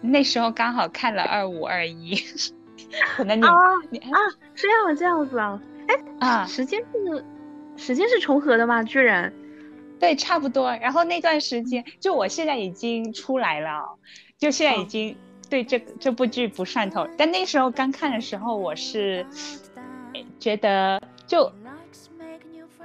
[0.00, 2.16] 那时候刚好看了二五二一，
[3.16, 3.44] 可能你
[3.90, 4.18] 你啊
[4.54, 7.24] 这样这样子啊，哎啊，时间是
[7.76, 8.82] 时间是重合的吗？
[8.82, 9.32] 居然。
[9.98, 10.76] 对，差不多。
[10.76, 13.98] 然后那段时间，就我现在已经出来了，
[14.36, 15.16] 就现在已经
[15.48, 17.08] 对这这部剧不上头。
[17.16, 19.24] 但那时候刚看的时候，我是
[20.38, 21.50] 觉得就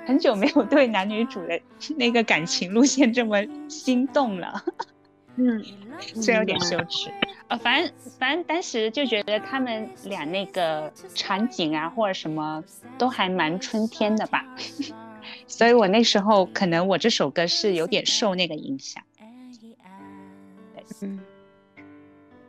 [0.06, 1.60] 很久没有对男女主的
[1.98, 3.38] 那个感情路线这么
[3.70, 4.64] 心动了。
[5.36, 5.64] 嗯，
[6.22, 7.10] 这有点羞耻。
[7.48, 12.64] 呃，反正反正当时就觉得他们俩那个场景啊，或者什么
[12.98, 14.46] 都还蛮春天的吧。
[15.48, 19.04] 所以我那时候可能我这首歌是有点受那个影响，
[21.02, 21.20] 嗯，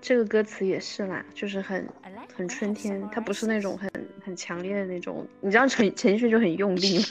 [0.00, 1.86] 这个歌词也是啦，就是很
[2.34, 3.90] 很春天，它不是那种很
[4.24, 7.04] 很强烈的那种，你知道陈陈奕迅就很用力吗？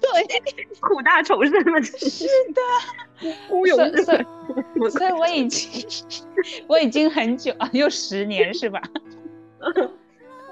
[0.00, 5.86] 对， 苦大仇深嘛，是的， 孤勇所以，所以我已经
[6.66, 8.80] 我已经很久啊，又十年是吧？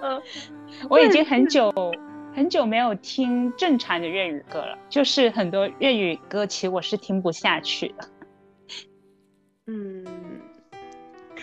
[0.03, 0.23] 嗯，
[0.89, 1.73] 我已经很久。
[2.35, 8.09] 很久没有听正常的粤语歌了，就是很多粤语歌，其实我是听不下去的。
[9.67, 10.07] 嗯，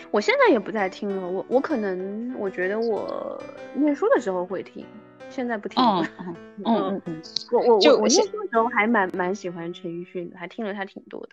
[0.10, 1.28] 我现在也不再听了。
[1.28, 3.44] 我我可能我觉得我
[3.74, 4.86] 念书的时候会听，
[5.30, 6.08] 现在不听了。
[6.28, 7.22] 嗯嗯嗯，
[7.52, 11.30] 我我我我念书的时候还蛮蛮喜欢陈奕迅的，还听了他挺多的。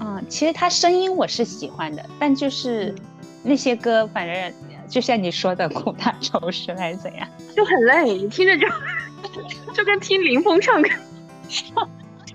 [0.00, 2.94] 嗯，其实他声音我是喜欢的，但就是
[3.42, 4.52] 那些歌，反正。
[4.88, 8.68] 就像你说的苦大仇深还是怎样，就很累，你听着就
[9.74, 10.88] 就跟听林峰唱歌。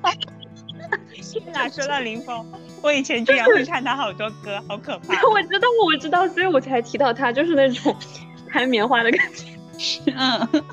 [1.54, 2.46] 哪说到林峰，
[2.84, 5.14] 我以前居然会唱他好多歌，好可怕。
[5.30, 7.96] 我知道，我知道，所以我才提到他，就是那种
[8.50, 9.51] 弹棉花的感觉。
[10.16, 10.64] 嗯，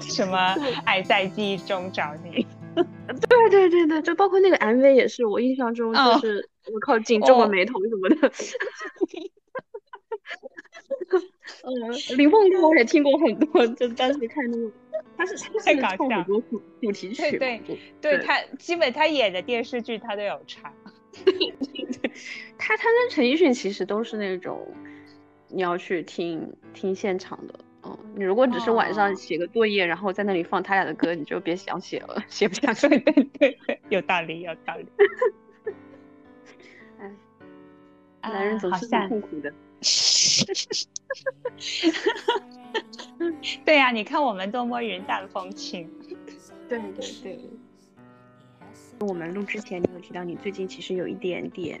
[0.00, 0.36] 什么
[0.84, 2.46] 爱在记忆中找你？
[2.74, 8.32] 对对对对，就包括那个 MV 也是，我印象中就是我靠紧皱了眉头什么的。
[11.62, 11.72] 嗯，
[12.16, 14.70] 林凤歌我也听过很多，就当时看那个，
[15.16, 20.72] 他是太搞笑，很多主主题曲，对对对，他基本他演的电视剧他都有唱。
[22.58, 24.66] 他他跟陈奕迅其实都是那种
[25.48, 27.54] 你要去听听现场的，
[27.84, 32.88] 嗯，你如果只是晚上写个作业，然后在那里放他俩的歌，你就别想写了，写不下去。
[33.00, 33.00] 对
[33.38, 34.86] 对对，有道理有道理。
[36.98, 37.10] 哎，
[38.32, 39.52] 男人总是痛苦的。
[43.64, 45.90] 对呀，你看我们多么云淡风轻。
[46.68, 47.40] 对对对。
[49.00, 51.80] 我们录之前，你有提到你最近其实有一点点，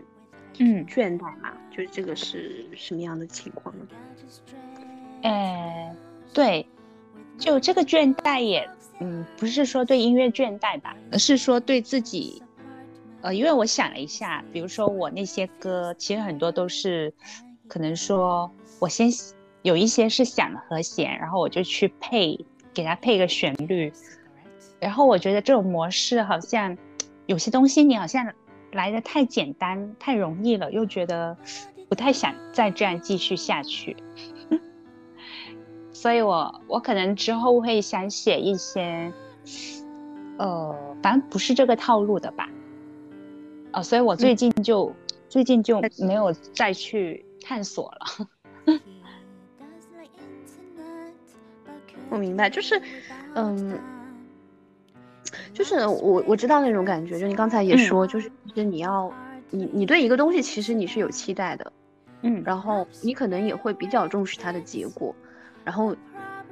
[0.58, 1.56] 嗯，倦怠嘛？
[1.70, 3.86] 就是这个是什么样的情况呢？
[5.24, 5.96] 呃，
[6.32, 6.64] 对，
[7.36, 8.70] 就这个倦怠也，
[9.00, 12.40] 嗯，不是说对音乐倦怠吧，而是说对自己，
[13.22, 17.12] 呃，因为我想了一下，比如说我那些歌，其实很多都是。
[17.66, 19.08] 可能说，我先
[19.62, 22.38] 有一些是想和弦，然后我就去配，
[22.74, 23.90] 给它配个旋律。
[24.78, 26.76] 然后我觉得这种模式好像
[27.24, 28.30] 有些东西你好像
[28.72, 31.34] 来的太简单、太容易了，又觉得
[31.88, 33.96] 不太想再这样继续下去。
[36.04, 39.10] 所以我我可能之后会想写一些，
[40.36, 42.46] 呃，反正不是这个套路的吧。
[43.72, 44.94] 哦，所以我最近就
[45.30, 47.24] 最近就没有再去。
[47.42, 48.28] 探索了，
[52.10, 52.80] 我明白，就是，
[53.34, 53.78] 嗯，
[55.54, 59.10] 就是我我知道那种感觉，就你刚才也说，就是就是你要，
[59.50, 61.72] 你你对一个东西其实你是有期待的，
[62.22, 65.14] 嗯，然后你可能也会比较重视它的结果，
[65.64, 65.96] 然后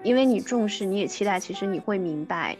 [0.02, 2.56] 因为你重视，你也期待，其实你会明白。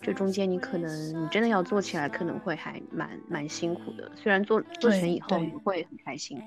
[0.00, 4.10] 这中间你可能你真的要做起来，可能会还蛮蛮辛苦的。
[4.14, 6.38] 虽然做做成以后你会很开心，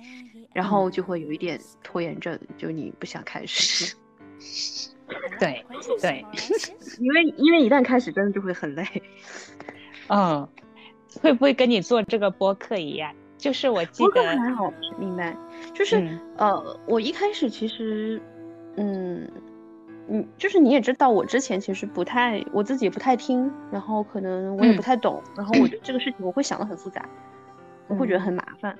[0.53, 3.95] 然后就会有一点拖延症，就你不想开始。
[5.39, 5.65] 对
[5.99, 6.23] 对，
[6.99, 8.85] 因为因为一旦开始，真的就会很累。
[10.09, 10.47] 嗯，
[11.21, 13.11] 会不会跟你做这个播客一样？
[13.39, 15.35] 就是我记得还好，明白。
[15.73, 18.21] 就是呃，我一开始其实
[18.75, 19.27] 嗯。
[20.09, 27.07] 嗯，就是你也知道，我之前其实不太，我自己不太听，然后可能我也不太懂，然后我对这个事情我会想的很复杂，
[27.87, 28.77] 我会觉得很麻烦。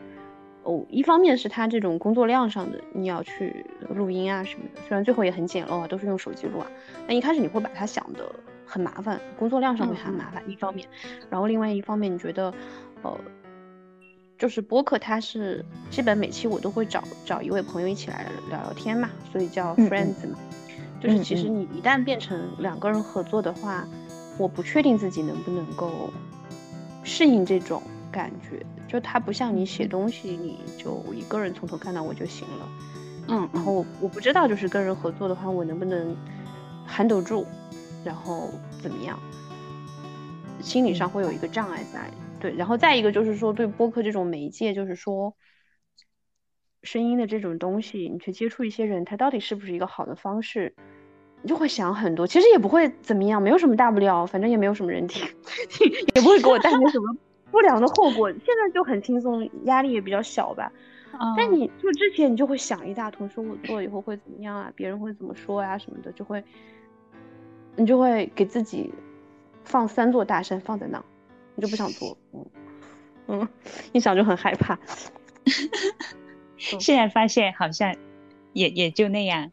[0.63, 6.67] 哦，一方面是他这种工作量上的，你要去录音啊什么的，虽然最后也很简陋啊，都是用手机录啊，
[7.07, 8.29] 但一开始你会把它想的
[8.65, 10.41] 很麻烦，工作量上会很麻烦。
[10.49, 10.87] 一方面，
[11.29, 12.53] 然后另外一方面，你觉得，
[13.01, 13.17] 呃，
[14.37, 20.37] 就是播客，它是基本每期我都会找找一位朋友一起来聊聊天嘛，所以叫 friends 嘛。
[20.99, 23.87] 就是其实你一旦变成两个人合作的话，
[24.37, 26.11] 我不确定自己能不能够
[27.03, 27.81] 适应这种
[28.11, 28.65] 感觉。
[28.87, 32.69] 就它不像你写东西，你就一个人从头看到尾就行了。
[33.27, 36.15] 嗯，然后我不知道就是跟人合作的话，我能不能
[36.87, 37.45] handle 住，
[38.03, 38.49] 然后
[38.81, 39.19] 怎么样？
[40.61, 42.09] 心理上会有一个障碍在。
[42.39, 45.35] 对，然后再一个就是说，对播客这种媒介，就是说
[46.87, 50.73] 声音的这种东西，你去接触一些人，他到底是不是一个好的方式？
[51.41, 52.25] 你就会想很多。
[52.25, 55.27] 其实也不会怎么样，没有什么大不了，反正也没有什么人听，
[56.15, 57.15] 也不会给我带来什么
[57.51, 58.31] 不良的后果。
[58.31, 60.71] 现在就很轻松，压力也比较小吧。
[61.35, 64.71] 但你就之前，你就会想一大通，说我做了以后会怎么样啊？
[64.75, 65.77] 别人会怎么说呀？
[65.77, 66.43] 什么的，就会
[67.75, 68.93] 你就会给自己
[69.63, 71.03] 放三座大山放在那。
[71.55, 72.45] 你就不想做，嗯
[73.27, 73.47] 嗯，
[73.93, 74.77] 一想就很害怕。
[76.57, 77.95] 现在发现好像
[78.53, 79.51] 也也就那样。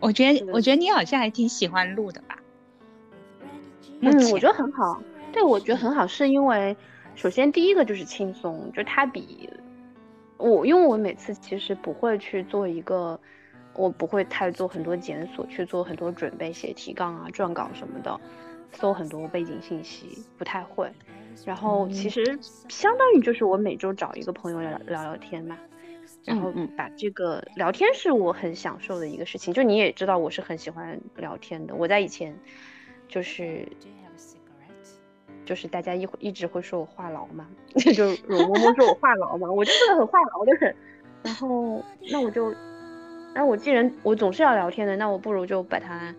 [0.00, 2.38] 我觉得我觉得你好像还挺喜欢录的吧？
[4.00, 5.02] 嗯，我觉得很好。
[5.32, 6.76] 对，我觉得很好，是因为
[7.14, 9.50] 首先第一个就是轻松，就它比
[10.38, 13.20] 我，因为我每次其实不会去做一个，
[13.74, 18.18] 我不会太做很多检索，去做很多准备，写提纲啊、撰稿什么的，
[18.72, 20.90] 搜很多背景信息，不太会。
[21.44, 25.56] 然后其实相当于就是我每周找一个朋友聊聊聊天嘛，
[26.24, 29.54] 然后把这个聊天是我很享受的一个事情。
[29.54, 31.74] 就你也知道我是很喜欢聊天的。
[31.74, 32.36] 我在以前
[33.08, 33.66] 就是
[35.44, 37.48] 就是大家一一直会说我话痨嘛，
[37.94, 40.74] 就容嬷嬷说我话痨嘛，我就是个很话痨的人。
[41.22, 42.54] 然后那我就，
[43.34, 46.14] 那我既然我总是要聊天的，那我不如就把它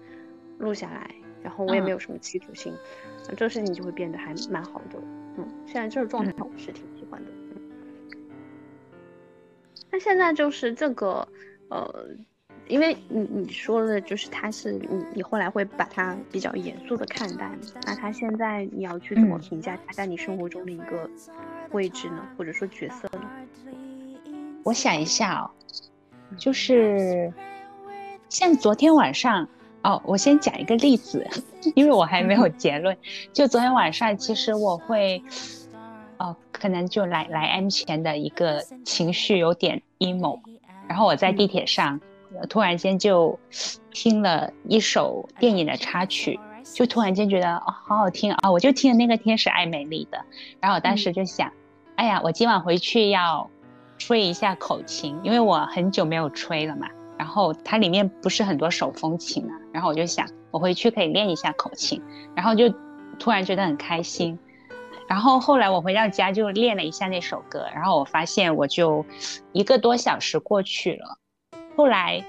[0.58, 1.10] 录下来。
[1.44, 2.72] 然后我也没有什么企图心。
[3.24, 5.00] 这个事情就会变得还蛮好的，
[5.38, 7.41] 嗯，现在这个状态我是挺喜欢的，嗯。
[9.92, 11.28] 那现在就是这个，
[11.70, 12.06] 呃，
[12.68, 17.52] 因为你你说的就是他是你你后来会把他比较严肃的看待，
[17.86, 21.10] 那他现在你要去怎么评价他在你生活中的一个
[21.72, 23.30] 位置呢，或者说角色呢？
[24.64, 25.52] 我想一下哦，
[26.38, 27.34] 就是
[28.30, 29.48] 像昨天晚上。
[29.84, 31.28] 哦，我先讲一个例子，
[31.74, 32.96] 因为我还没有结论。
[33.34, 35.61] 就昨天晚上，其实我会，哦，
[36.62, 40.40] 可能就来来 M 前的一个情绪有点 emo，
[40.88, 42.00] 然后我在地铁上，
[42.50, 43.40] 突然间就
[43.90, 48.52] 听了一首电影的插曲，就突然间觉得哦，好好听啊！
[48.52, 50.24] 我就听了那个天使爱美丽的，
[50.60, 51.52] 然后我当时就想，
[51.96, 53.50] 哎呀，我今晚回去要
[53.98, 56.88] 吹一下口琴，因为我很久没有吹了嘛。
[57.18, 62.00] 然后它里面不是很多手风琴啊，然后我就想我回去可以练一下口琴，
[62.36, 62.70] 然后就
[63.18, 64.38] 突然觉得很开心。
[65.12, 69.06] 然后后来我回到家就练了一下那首歌，然后我发现我就
[69.52, 71.18] 一个多小时过去了。
[71.76, 72.24] 后来，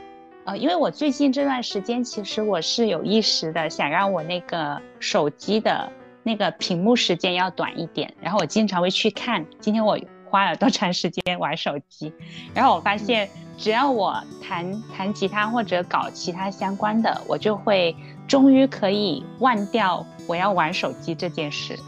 [0.47, 5.89] 呃，因为我最近这段时间其实我是有意识的想让我那个手机的
[6.25, 9.97] 那个屏幕时间要短一点，然后我经常会去看今天我
[10.29, 12.13] 花了多长时间玩手机，
[12.53, 13.29] 然后我发现。
[13.59, 17.95] 只要我弹弹吉他或者搞其他相关的，我就会
[18.27, 21.79] 终于可以忘掉我要玩手机这件事。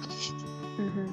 [0.79, 1.09] 嗯哼，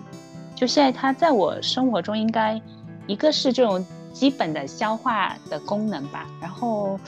[0.55, 2.62] 就现在它在我生活中应该，
[3.07, 6.99] 一个是这种基本的消化的功能吧，然后，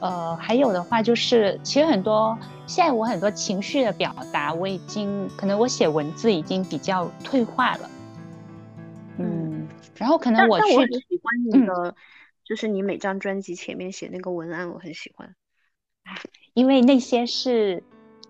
[0.00, 7.90] 呃，还有的话就是，其实很多现在我很多情绪的表达，我已经可能我写文字已经比较退化了。
[9.18, 9.66] 嗯，
[9.96, 11.94] 然后可能我去喜欢你的。
[12.44, 15.34] 就是你每张专辑前面写那个文案，我很喜欢，
[16.54, 17.82] 因为那些是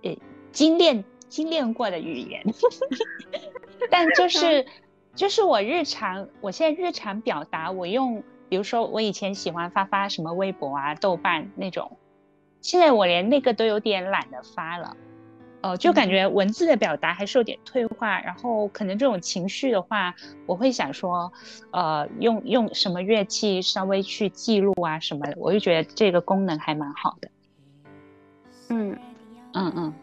[0.02, 0.16] 呃
[0.52, 2.42] 精炼精炼过的语言，
[3.90, 4.66] 但就是
[5.14, 11.96] 就是我日常，我现在日常表达，我用比如说我以前喜欢发发什么微博啊、豆瓣那种，
[12.60, 14.96] 现在我连那个都有点懒得发了。
[15.62, 21.32] 哦，就感觉文字的表达还是有点退化，然后可能这种情绪的话，我会想说，
[21.72, 27.30] 呃，用用什么乐器稍微去记录啊什么的，我就觉得这个功能还蛮好的。
[28.68, 28.96] 嗯
[29.54, 29.94] 嗯嗯，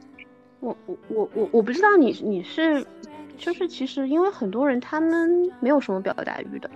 [0.60, 2.86] 我我我我我不知道你你是，
[3.38, 6.70] 就是其实因为很多人他们没有什么表达欲的，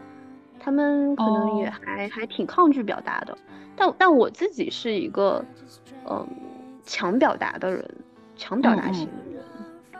[0.59, 3.37] 他们可能也还还挺抗拒表达的，
[3.75, 5.43] 但但我自己是一个
[6.09, 6.27] 嗯
[6.83, 7.89] 强表达的人。
[8.39, 9.43] 强表达型的人，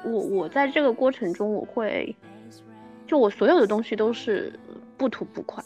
[0.04, 2.16] 我我在这个过程中，我会，
[3.08, 4.54] 就我所有的东西都是
[4.96, 5.64] 不吐不快，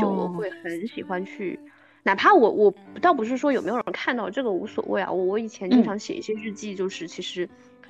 [0.00, 1.60] 就我会很喜欢去，
[2.02, 7.46] 哪怕我我倒不是说有没有人看到这个无所谓啊，我我以前经常写一些日记，就是其实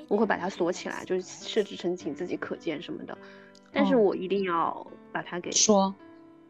[0.08, 3.16] 我会把它锁起来，就是设置成仅自己可见什么的，
[3.72, 5.94] 但是我一定要把它给说。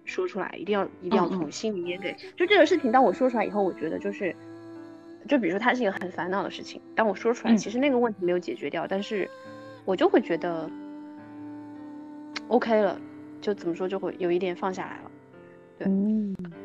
[0.07, 2.15] 说出来，一定要一定要从心里面给。
[2.37, 4.37] 就这个事情，当我说出来以后，我觉得就是，
[5.27, 9.27] 就比如说它是一个很烦恼的事情，当我说出来，其实那个问题没有解决掉，但是
[9.87, 10.71] 我就会觉得
[12.49, 13.01] OK 了，
[13.41, 15.11] 就怎么说就会有一点放下来了。
[15.79, 15.89] 对，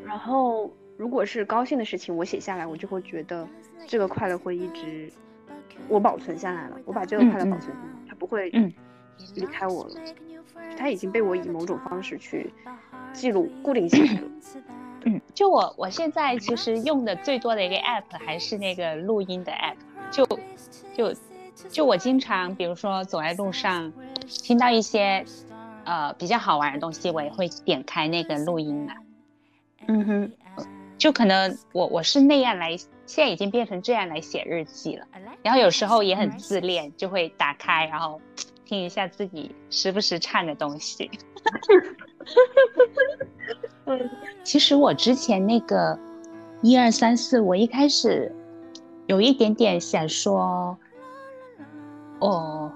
[0.04, 3.48] 然后如果是高兴的事情，我写下来，我就会觉得
[3.86, 5.10] 这个快乐会一直
[5.88, 8.50] 我保存下来了，我把这个快乐保存下来，它不会
[9.34, 9.94] 离开我了，
[10.76, 12.52] 它已经被我以某种方式去
[13.12, 14.28] 记录固定下来了。
[15.04, 19.76] 嗯，就我我现在其实用的最多的一个 app 还是那个录音的 app，
[20.10, 20.26] 就
[20.94, 21.14] 就
[21.68, 23.92] 就我经常比如说走在路上，
[24.26, 25.24] 听到一些。
[25.82, 28.92] 呃，比较好玩的东西，我也会点开那个录音嘛。
[29.88, 30.32] 嗯哼，
[30.98, 32.76] 就可能我我是那样来，
[33.10, 35.04] 现在已经变成这样来写日记了。
[35.42, 38.20] 然后有时候也很自恋，就会打开，然后
[38.64, 41.10] 听一下自己时不时唱的东西。
[43.86, 44.10] 嗯，
[44.44, 45.98] 其实我之前那个
[46.62, 48.32] 一二三四，我一开始
[49.08, 50.78] 有一点点想说，
[52.20, 52.70] 哦。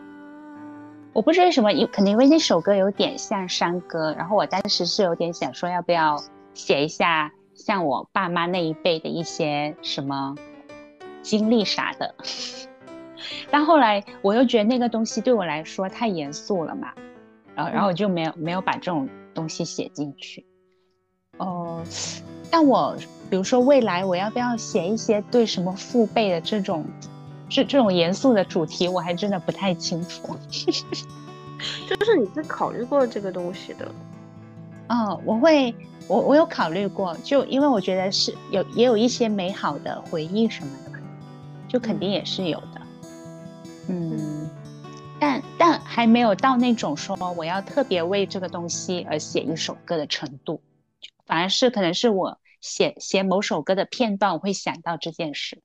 [1.13, 6.21] 我不知道为什么，因可能因为那首歌有点像山歌，然后我当时是有点想说，要不要
[6.55, 10.37] 写一下像我爸妈那一辈的一些什么
[11.23, 12.15] 经历啥的。
[13.51, 16.93] 但后来我又觉得那个东西对我来说太严肃了嘛，
[17.55, 20.45] 然后然后我就没有没有把这种东西写进去。
[21.39, 21.83] 哦，
[22.51, 22.97] 但我
[23.31, 26.85] 比如说未来我要不要写一些对什么父辈的这种？
[27.47, 30.35] 这这种严肃的主题，我还真的不太清楚。
[31.87, 33.87] 就是你是考虑过这个东西的？
[34.89, 35.73] 嗯，我会，
[36.09, 40.99] 我我有考虑过，就因为我觉得是有也有一些美好的回忆什么的嘛，
[41.69, 42.83] 就肯定也是有的。
[43.89, 44.51] 嗯，
[45.19, 50.61] 但但还没有到那种说我要特别为这个东西而写一首歌的程度，
[51.27, 55.61] 反而是可能是我写写某首歌的片段，我会想到这件事。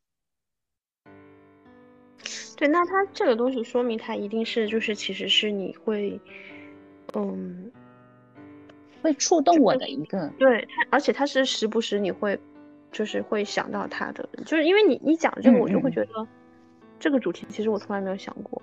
[2.57, 6.19] 对，那它这个东西说明它一定是就是其实是你会，
[7.13, 7.71] 嗯，
[9.01, 10.31] 会触动我的一个。
[10.38, 12.39] 对，它而且他是时不时你会，
[12.91, 16.27] 就是会想到他的，就是因为你你讲这个，我就会觉得
[16.99, 18.61] 这个主题其实我从来没有想过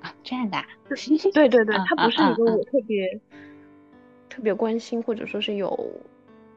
[0.00, 0.58] 啊，这样的。
[1.32, 3.20] 对对对，它不是一个我特别
[4.28, 5.92] 特别关心或者说是有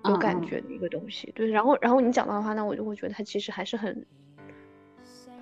[0.05, 1.31] 有感觉的一个东西。
[1.35, 4.05] 对，然后然后你讲到的话，那我就会觉得它其实还是很。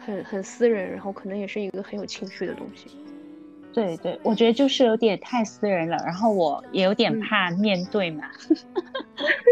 [0.01, 2.87] 很很私人，然后可能也是一个很有情绪的东西。
[3.71, 8.23] 对对，我觉得就是有点太私人了，然后我也有点怕面对嘛。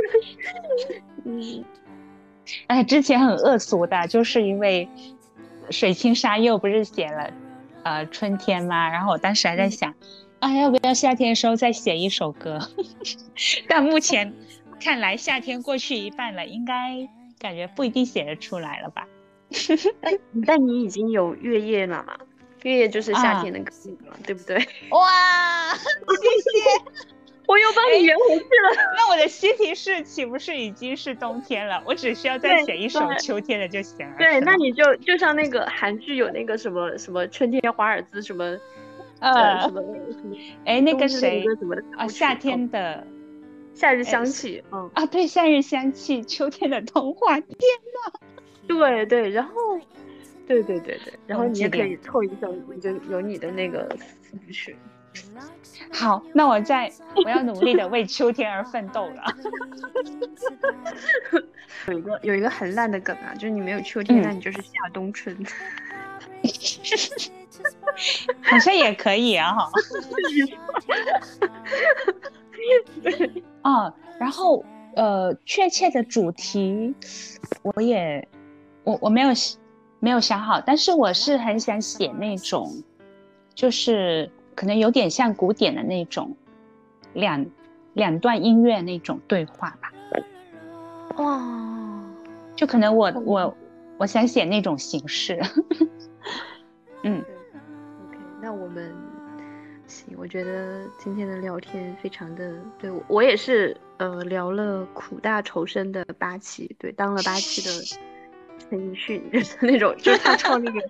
[1.24, 1.64] 嗯，
[2.68, 4.90] 哎，之前很恶俗的，就是因为
[5.70, 7.32] 水清沙幼不是写了
[7.84, 8.90] 呃春天吗？
[8.90, 9.94] 然后我当时还在想，
[10.40, 12.60] 啊，要不要夏天的时候再写一首歌？
[13.70, 14.34] 但目前
[14.80, 17.08] 看来，夏天过去一半了，应该
[17.38, 19.08] 感觉不一定写得出来了吧。
[20.46, 22.18] 但你已经有月夜了嘛？
[22.64, 23.72] 月夜就是夏天的歌
[24.08, 24.56] 了，对不对？
[24.92, 25.80] 哇，谢
[26.42, 26.60] 谢，
[27.48, 28.94] 我又帮你圆回去了。
[28.96, 31.82] 那我的西提示岂不是已经是冬天了？
[31.86, 34.16] 我只需要再写一首秋天的就行了。
[34.18, 38.58] 对，那你就就像那个韩剧有那个什么什么春天华尔兹什么
[39.20, 39.82] 呃什么
[40.12, 40.36] 什么，
[40.66, 43.06] 哎，那个谁什么的啊，夏天的
[43.74, 48.20] 夏日香气，嗯啊，对，夏日香气，秋天的童话，天呐！
[48.68, 49.54] 对对，然后，
[50.48, 52.52] 对对对对，然后你也可以凑一首，
[52.82, 53.86] 就有你的那个
[54.22, 54.76] 词曲。
[55.92, 59.24] 好，那我在我要努力的为秋天而奋斗了。
[61.88, 65.36] 有一个有一个很烂的梗啊，就是你没有秋天，那你就是夏冬春。
[68.42, 69.70] 好像也可以啊，哈。
[73.64, 74.64] 哦，然后
[74.96, 76.96] 呃，确切的主题
[77.64, 78.26] 我也。
[78.84, 79.34] 我我没有
[80.00, 82.84] 没有想好，但是我是很想写那种，
[83.56, 86.36] 就是可能有点像古典的那种，
[87.14, 87.46] 两
[87.94, 89.92] 两段音乐那种对话吧。
[91.18, 92.04] 哇，
[92.56, 93.58] 就可能我我
[93.98, 95.42] 我想写那种形式。
[97.02, 97.20] 嗯
[98.08, 98.94] ，OK，那我们
[99.88, 107.72] 行，我觉得今天的聊天非常的对我也是呃聊了苦大仇深的八七，对，当了八七的。
[108.70, 110.82] 陈奕迅就是那种，就是他唱那个，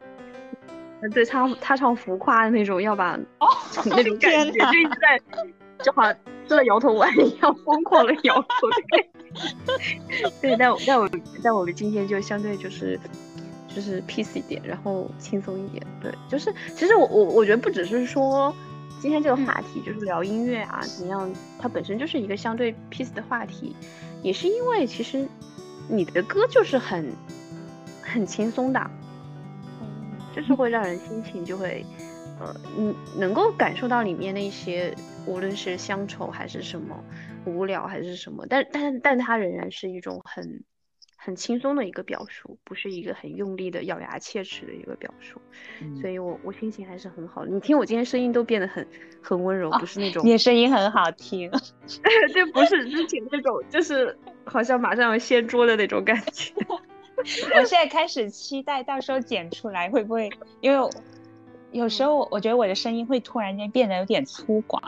[1.14, 3.48] 对他他唱浮夸的那种，要把哦
[3.86, 5.20] 那种 感觉，就一直在，
[5.84, 6.16] 就好像
[6.48, 8.48] 吃了摇头丸一样疯狂的摇头。
[10.42, 11.10] 对，但但我
[11.44, 13.00] 但我们今天就相对就是
[13.68, 15.86] 就是 peace 一点，然后轻松一点。
[16.02, 18.52] 对，就是其实我我我觉得不只是说
[19.00, 21.32] 今天这个话题就是聊音乐啊，怎么样？
[21.60, 23.76] 它本身就是一个相对 peace 的话题，
[24.24, 25.28] 也是因为其实
[25.88, 27.14] 你的歌就是很
[28.18, 28.92] 很轻松的，
[30.36, 31.86] 就是会让人心情就会，
[32.40, 34.92] 呃，你能够感受到里面的一些，
[35.28, 36.98] 无论是乡愁还是什么，
[37.46, 40.64] 无聊还是什么，但但但它仍然是一种很。
[41.20, 45.42] 很轻松的一个表述，不是一个很用力的咬牙切齿的一个表述，
[46.00, 47.44] 所以我我心情还是很好。
[47.44, 48.88] 你听我今天声音都变得很
[49.22, 51.52] 很温柔，不是那种你声音很好听，
[52.32, 56.54] 对，不是之前那种就是好像马上要掀桌的那种感觉。
[57.56, 60.30] 我现在开始期待到时候剪出来会不会，
[60.62, 60.90] 因为
[61.72, 64.80] 有时候我觉得我的声音会突然间变得有点粗犷。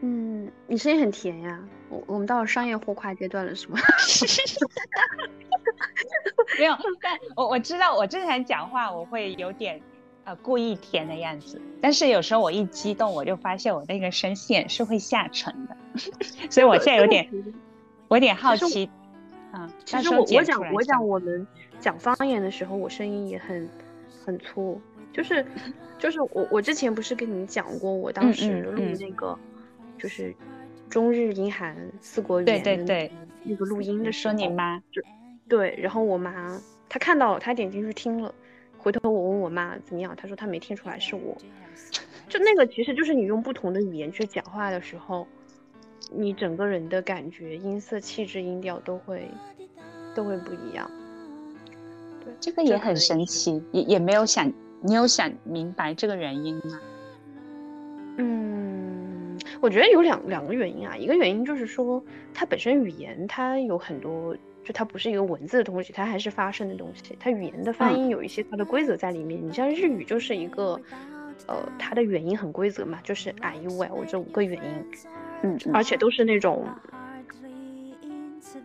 [0.00, 1.58] 嗯，你声音很甜呀。
[1.88, 3.78] 我我们到了商业互夸阶段了，是吗？
[6.58, 9.80] 没有，但我我知道，我正常讲话我会有点
[10.24, 15.76] 呃故意甜的样子，但是有时候我一激动，我就发现我那个声线是会下沉的，
[16.50, 17.30] 所以我现在有点
[18.08, 18.90] 我有点好奇。
[19.54, 21.46] 嗯，其实我我讲我讲我们
[21.80, 23.68] 讲方言的时候，我声音也很
[24.24, 24.80] 很粗，
[25.12, 25.44] 就是
[25.98, 29.38] 就是我我之前不是跟你讲过，我当时录那个。
[29.96, 30.34] 就是
[30.90, 33.10] 中日英韩四国语言对
[33.44, 35.00] 那个录音的时候，说你妈就
[35.48, 38.34] 对，然后我妈她看到了，她点进去听了，
[38.76, 41.34] 回头我问我妈怎么样，她说她没听出来是我，
[42.28, 45.26] 就那个其实就是你用不同的语言去讲话的时候，
[46.12, 49.28] 你整个人的感觉、音色、气质、音调都会
[50.14, 50.90] 都会不一样。
[52.24, 56.80] 对，这个也很神奇，也也没有想，你有想明白这个原因吗？
[58.18, 59.38] 嗯。
[59.60, 62.02] 我觉得有两两个原因啊，一个原因就是说
[62.34, 67.16] 它本身语言它有很多，就它不是一个文字的东西，它还是发声的东西。
[67.18, 69.40] 它语言的发音有一些它的规则在里面。
[69.42, 70.78] 你像日语就是一个，
[71.46, 74.98] 呃，它的元音很规则嘛，就是 i u l 这五个元音，
[75.44, 76.66] 嗯，而且都是那种，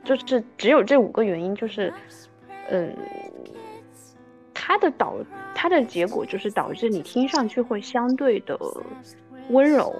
[0.04, 1.94] 就是只有这五个原因，就是，
[2.70, 2.96] 嗯，
[4.54, 5.18] 它的导
[5.54, 8.58] 它的结果就是导致你听上去会相对的
[9.50, 9.96] 温柔。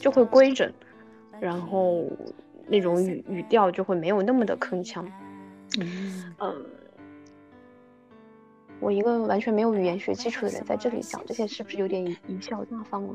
[0.00, 0.72] 就会规整，
[1.38, 2.06] 然后
[2.66, 5.06] 那种语语调就会没有那么的铿锵。
[5.78, 6.64] 嗯，
[8.80, 13.14] 我一个完全没有语言学基础的人在这里讲这些，是不是有点贻笑大方了？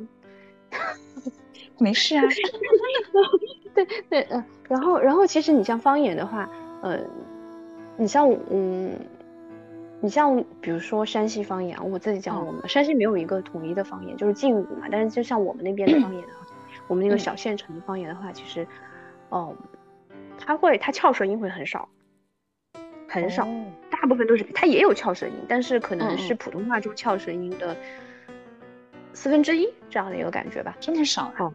[1.80, 2.24] 没事啊。
[3.74, 6.50] 对对嗯，然后然后其实你像方言的话，
[6.82, 7.00] 呃，
[7.98, 8.94] 你像嗯，
[10.02, 14.88] 你像比如说山西方言，我自己讲我们山西没有一个统一的方言，就是晋语嘛。
[14.92, 16.24] 但是就像我们那边的方言。
[16.88, 18.66] 我们那个小县城的方言的话，其实，
[19.30, 19.56] 哦，
[20.40, 21.88] 它会它翘舌音会很少，
[23.08, 23.48] 很少，
[23.92, 27.78] 大部分都是它也有翘舌音，但是可能是普通话中翘舌音的
[29.14, 31.54] 四分之一这样的一个感觉吧，这么少啊？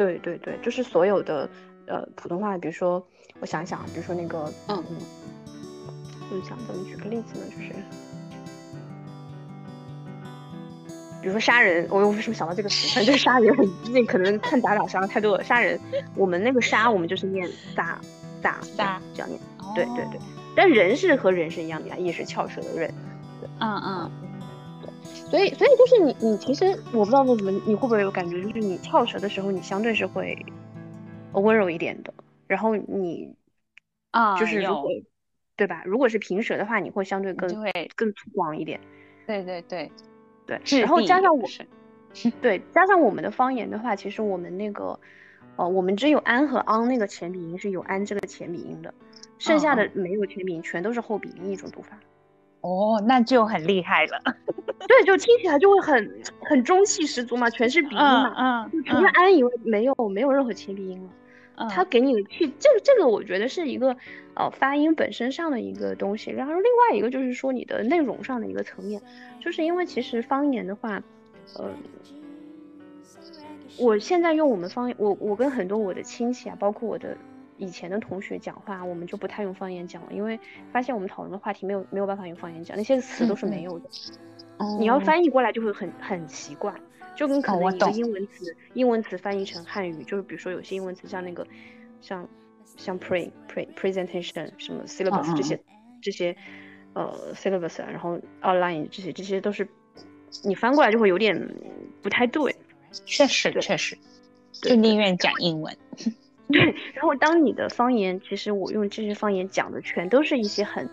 [0.00, 1.46] 对对对，就是所有的
[1.86, 3.06] 呃普通话，比如说
[3.40, 4.96] 我想想，比如说那个嗯嗯，
[6.30, 7.44] 就想怎么举个例子呢？
[7.50, 7.74] 就是。
[11.20, 12.94] 比如说杀人，我为什么想到这个词？
[12.94, 15.44] 反 正就是杀人很近可能看打打杀太多了。
[15.44, 15.78] 杀人，
[16.16, 17.46] 我们那个杀我们就是念
[17.76, 18.00] 杀
[18.42, 19.38] 杀杀这样念。
[19.74, 20.18] 对对对，
[20.56, 22.90] 但人是和人是一样的呀，也是翘舌的人。
[23.58, 24.29] 嗯嗯，对。
[25.30, 30.44] 所以所以就是你你其实我不知道为什么你会不会有感觉，就是你翘舌的时候，你相对是会
[31.32, 32.12] 温柔一点的。
[32.46, 33.34] 然后你
[34.10, 34.90] 啊，就是如果
[35.56, 35.82] 对吧？
[35.84, 37.48] 如果是平舌的话，你会相对更
[37.94, 38.80] 更粗犷一点。
[39.26, 39.90] 对对对。
[40.46, 41.48] 对，然后加上我，
[42.42, 44.98] 对，加上我们的方言的话，其实我们那个，
[45.54, 48.92] 呃，我们只有安和昂那个前鼻音是有安这个前鼻音的，
[49.38, 52.00] 剩下的没有前鼻音，全都是后鼻音一种读法。
[52.60, 54.22] 哦，那就很厉害了。
[54.86, 61.10] 对，就听起来就会很很中气十足嘛，全是鼻音嘛，嗯，除了安以外，没有没有任何前鼻音了。
[61.68, 63.94] 他给你的气，这个这个我觉得是一个
[64.32, 68.98] 呃发音本身上的一个东西，然后另外一个就是说你的内容上的一个层面，
[69.40, 71.02] 就是因为其实方言的话，
[71.58, 71.68] 呃，
[73.78, 77.14] 我现在用我们方言，我我跟很多我的亲戚啊，包括我的
[77.60, 80.40] 以前的同学讲话，我们就不太用方言讲了，因为
[80.72, 83.88] 发现我们讨论的话题没有没有办法用方言讲，那些词都是没有的，
[84.78, 86.74] 你要翻译过来就会很很奇怪。
[87.14, 91.46] 就跟可能一个英文词，英文词翻译成汉语，就是比如说有些英文词像那个，
[92.00, 92.26] 像
[92.76, 95.60] 像 pre pre presentation 什么 syllabus 这些
[96.00, 96.34] 这些
[96.94, 99.68] 呃 syllabus，然后 outline 这些这些都是
[100.44, 101.54] 你翻过来就会有点
[102.00, 102.56] 不太对。
[103.04, 103.98] 确实确实，
[104.52, 105.76] 就宁愿讲英文。
[106.52, 110.88] 对， 然后当你的方言，其实我用这些方言讲的全都是一些很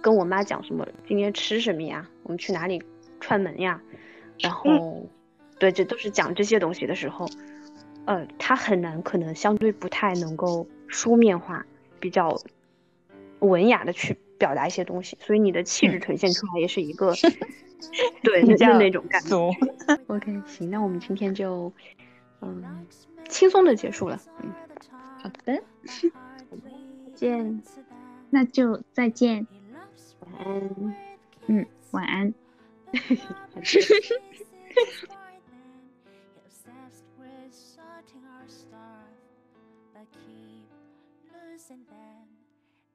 [0.00, 2.82] 跟我妈讲什么今天吃什么呀，我们去哪里
[3.20, 3.80] 串门呀，
[4.40, 5.08] 然后。
[5.60, 7.28] 对，这都是讲这些东西的时候，
[8.04, 11.66] 呃，他很难，可能相对不太能够书面化，
[11.98, 12.40] 比较
[13.40, 17.12] 文雅的去表达一些东西，所以你的气质呈现出来也是一个，
[18.22, 19.36] 对，就那种感觉。
[20.06, 21.72] OK，行，那我们今天就
[22.40, 22.62] 嗯
[23.26, 24.52] 轻松的结束了，嗯，
[25.22, 25.62] 好的，
[27.14, 27.62] 见，
[28.30, 29.46] 那就再见，
[30.20, 30.94] 晚安，
[31.46, 32.34] 嗯，晚安。
[41.58, 42.28] losing them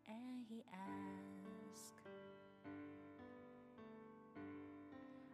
[0.07, 1.99] and he asked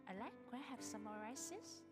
[0.08, 1.82] I like can I have some more rices?